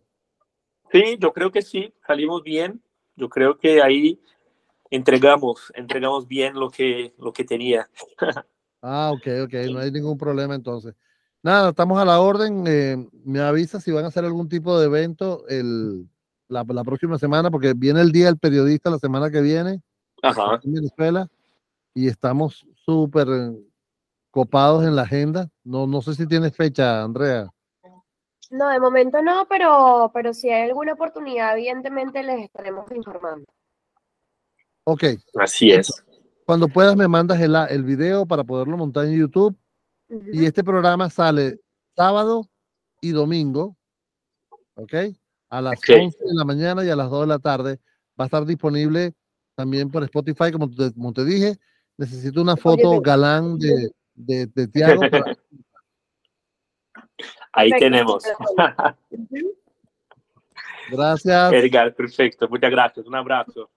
Sí, 0.93 1.17
yo 1.19 1.33
creo 1.33 1.51
que 1.51 1.63
sí, 1.63 1.93
salimos 2.07 2.45
bien. 2.45 2.81
Yo 3.17 3.29
creo 3.29 3.59
que 3.59 3.83
ahí 3.83 4.23
entregamos, 4.89 5.73
entregamos 5.75 6.29
bien 6.29 6.55
lo 6.55 6.71
que, 6.71 7.13
lo 7.19 7.33
que 7.33 7.43
tenía. 7.43 7.91
ah, 8.83 9.11
ok, 9.12 9.27
ok, 9.45 9.55
no 9.73 9.79
hay 9.79 9.90
ningún 9.90 10.18
problema 10.18 10.55
entonces. 10.55 10.95
Nada, 11.42 11.71
estamos 11.71 11.99
a 11.99 12.05
la 12.05 12.21
orden. 12.21 12.64
Eh, 12.66 13.09
me 13.25 13.40
avisa 13.40 13.81
si 13.81 13.90
van 13.90 14.05
a 14.05 14.09
hacer 14.09 14.25
algún 14.25 14.49
tipo 14.49 14.79
de 14.79 14.87
evento 14.87 15.45
el, 15.49 16.09
la, 16.49 16.64
la, 16.68 16.85
próxima 16.85 17.18
semana, 17.18 17.51
porque 17.51 17.73
viene 17.75 18.01
el 18.01 18.12
Día 18.12 18.27
del 18.27 18.38
Periodista 18.38 18.90
la 18.90 18.99
semana 18.99 19.31
que 19.31 19.40
viene. 19.40 19.81
Ajá. 20.23 20.61
En 20.62 20.73
Venezuela 20.73 21.29
y 21.95 22.09
estamos 22.09 22.66
súper 22.85 23.27
copados 24.31 24.85
en 24.85 24.97
la 24.97 25.03
agenda. 25.03 25.49
No, 25.64 25.87
no 25.87 26.01
sé 26.03 26.14
si 26.14 26.27
tienes 26.27 26.57
fecha, 26.57 27.03
Andrea. 27.03 27.51
No, 28.51 28.68
de 28.68 28.81
momento 28.81 29.23
no, 29.23 29.47
pero, 29.49 30.11
pero 30.12 30.35
si 30.35 30.51
hay 30.51 30.68
alguna 30.68 30.92
oportunidad, 30.92 31.57
evidentemente 31.57 32.23
les 32.23 32.45
estaremos 32.45 32.90
informando. 32.92 33.47
Ok. 34.85 35.05
Así 35.38 35.73
es. 35.73 36.05
Cuando 36.53 36.69
puedas 36.69 36.95
me 36.97 37.09
mandas 37.09 37.41
el, 37.41 37.57
el 37.71 37.83
video 37.83 38.27
para 38.27 38.45
poderlo 38.45 38.77
montar 38.77 39.07
en 39.07 39.19
YouTube. 39.19 39.57
Y 40.35 40.45
este 40.45 40.62
programa 40.62 41.09
sale 41.09 41.59
sábado 41.97 42.47
y 43.01 43.12
domingo, 43.12 43.75
¿ok? 44.75 44.93
A 45.49 45.62
las 45.62 45.81
11 45.88 46.19
de 46.19 46.35
la 46.35 46.45
mañana 46.45 46.85
y 46.85 46.91
a 46.91 46.97
las 46.97 47.09
2 47.09 47.23
de 47.23 47.27
la 47.27 47.38
tarde. 47.38 47.81
Va 48.21 48.25
a 48.25 48.27
estar 48.27 48.45
disponible 48.45 49.15
también 49.55 49.91
por 49.91 50.05
Spotify, 50.05 50.53
como 50.53 50.69
como 50.95 51.15
te 51.15 51.25
dije, 51.25 51.57
Necesito 51.97 52.43
una 52.43 52.59
foto 52.59 53.01
galán 53.01 53.57
de, 53.57 53.91
de, 54.12 54.47
de 54.49 54.69
Tiago. 54.69 55.01
Ahí 57.55 57.71
tenemos. 57.79 58.25
Gracias. 60.91 61.53
Edgar, 61.55 61.95
perfecto. 61.95 62.47
Muchas 62.47 62.71
gracias. 62.71 63.07
Un 63.07 63.15
abrazo. 63.15 63.71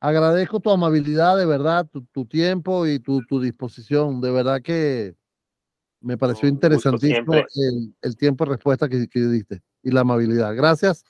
Agradezco 0.00 0.60
tu 0.60 0.70
amabilidad, 0.70 1.36
de 1.36 1.44
verdad, 1.44 1.86
tu, 1.86 2.02
tu 2.06 2.24
tiempo 2.24 2.86
y 2.86 2.98
tu, 2.98 3.20
tu, 3.26 3.38
disposición. 3.40 4.20
De 4.20 4.30
verdad 4.30 4.62
que 4.62 5.14
me 6.00 6.16
pareció 6.16 6.48
interesantísimo 6.48 7.34
el, 7.34 7.94
el, 8.00 8.16
tiempo 8.16 8.44
de 8.44 8.52
respuesta 8.52 8.88
que, 8.88 9.06
que 9.08 9.20
diste 9.20 9.60
y 9.82 9.90
la 9.90 10.00
amabilidad. 10.00 10.56
Gracias. 10.56 11.04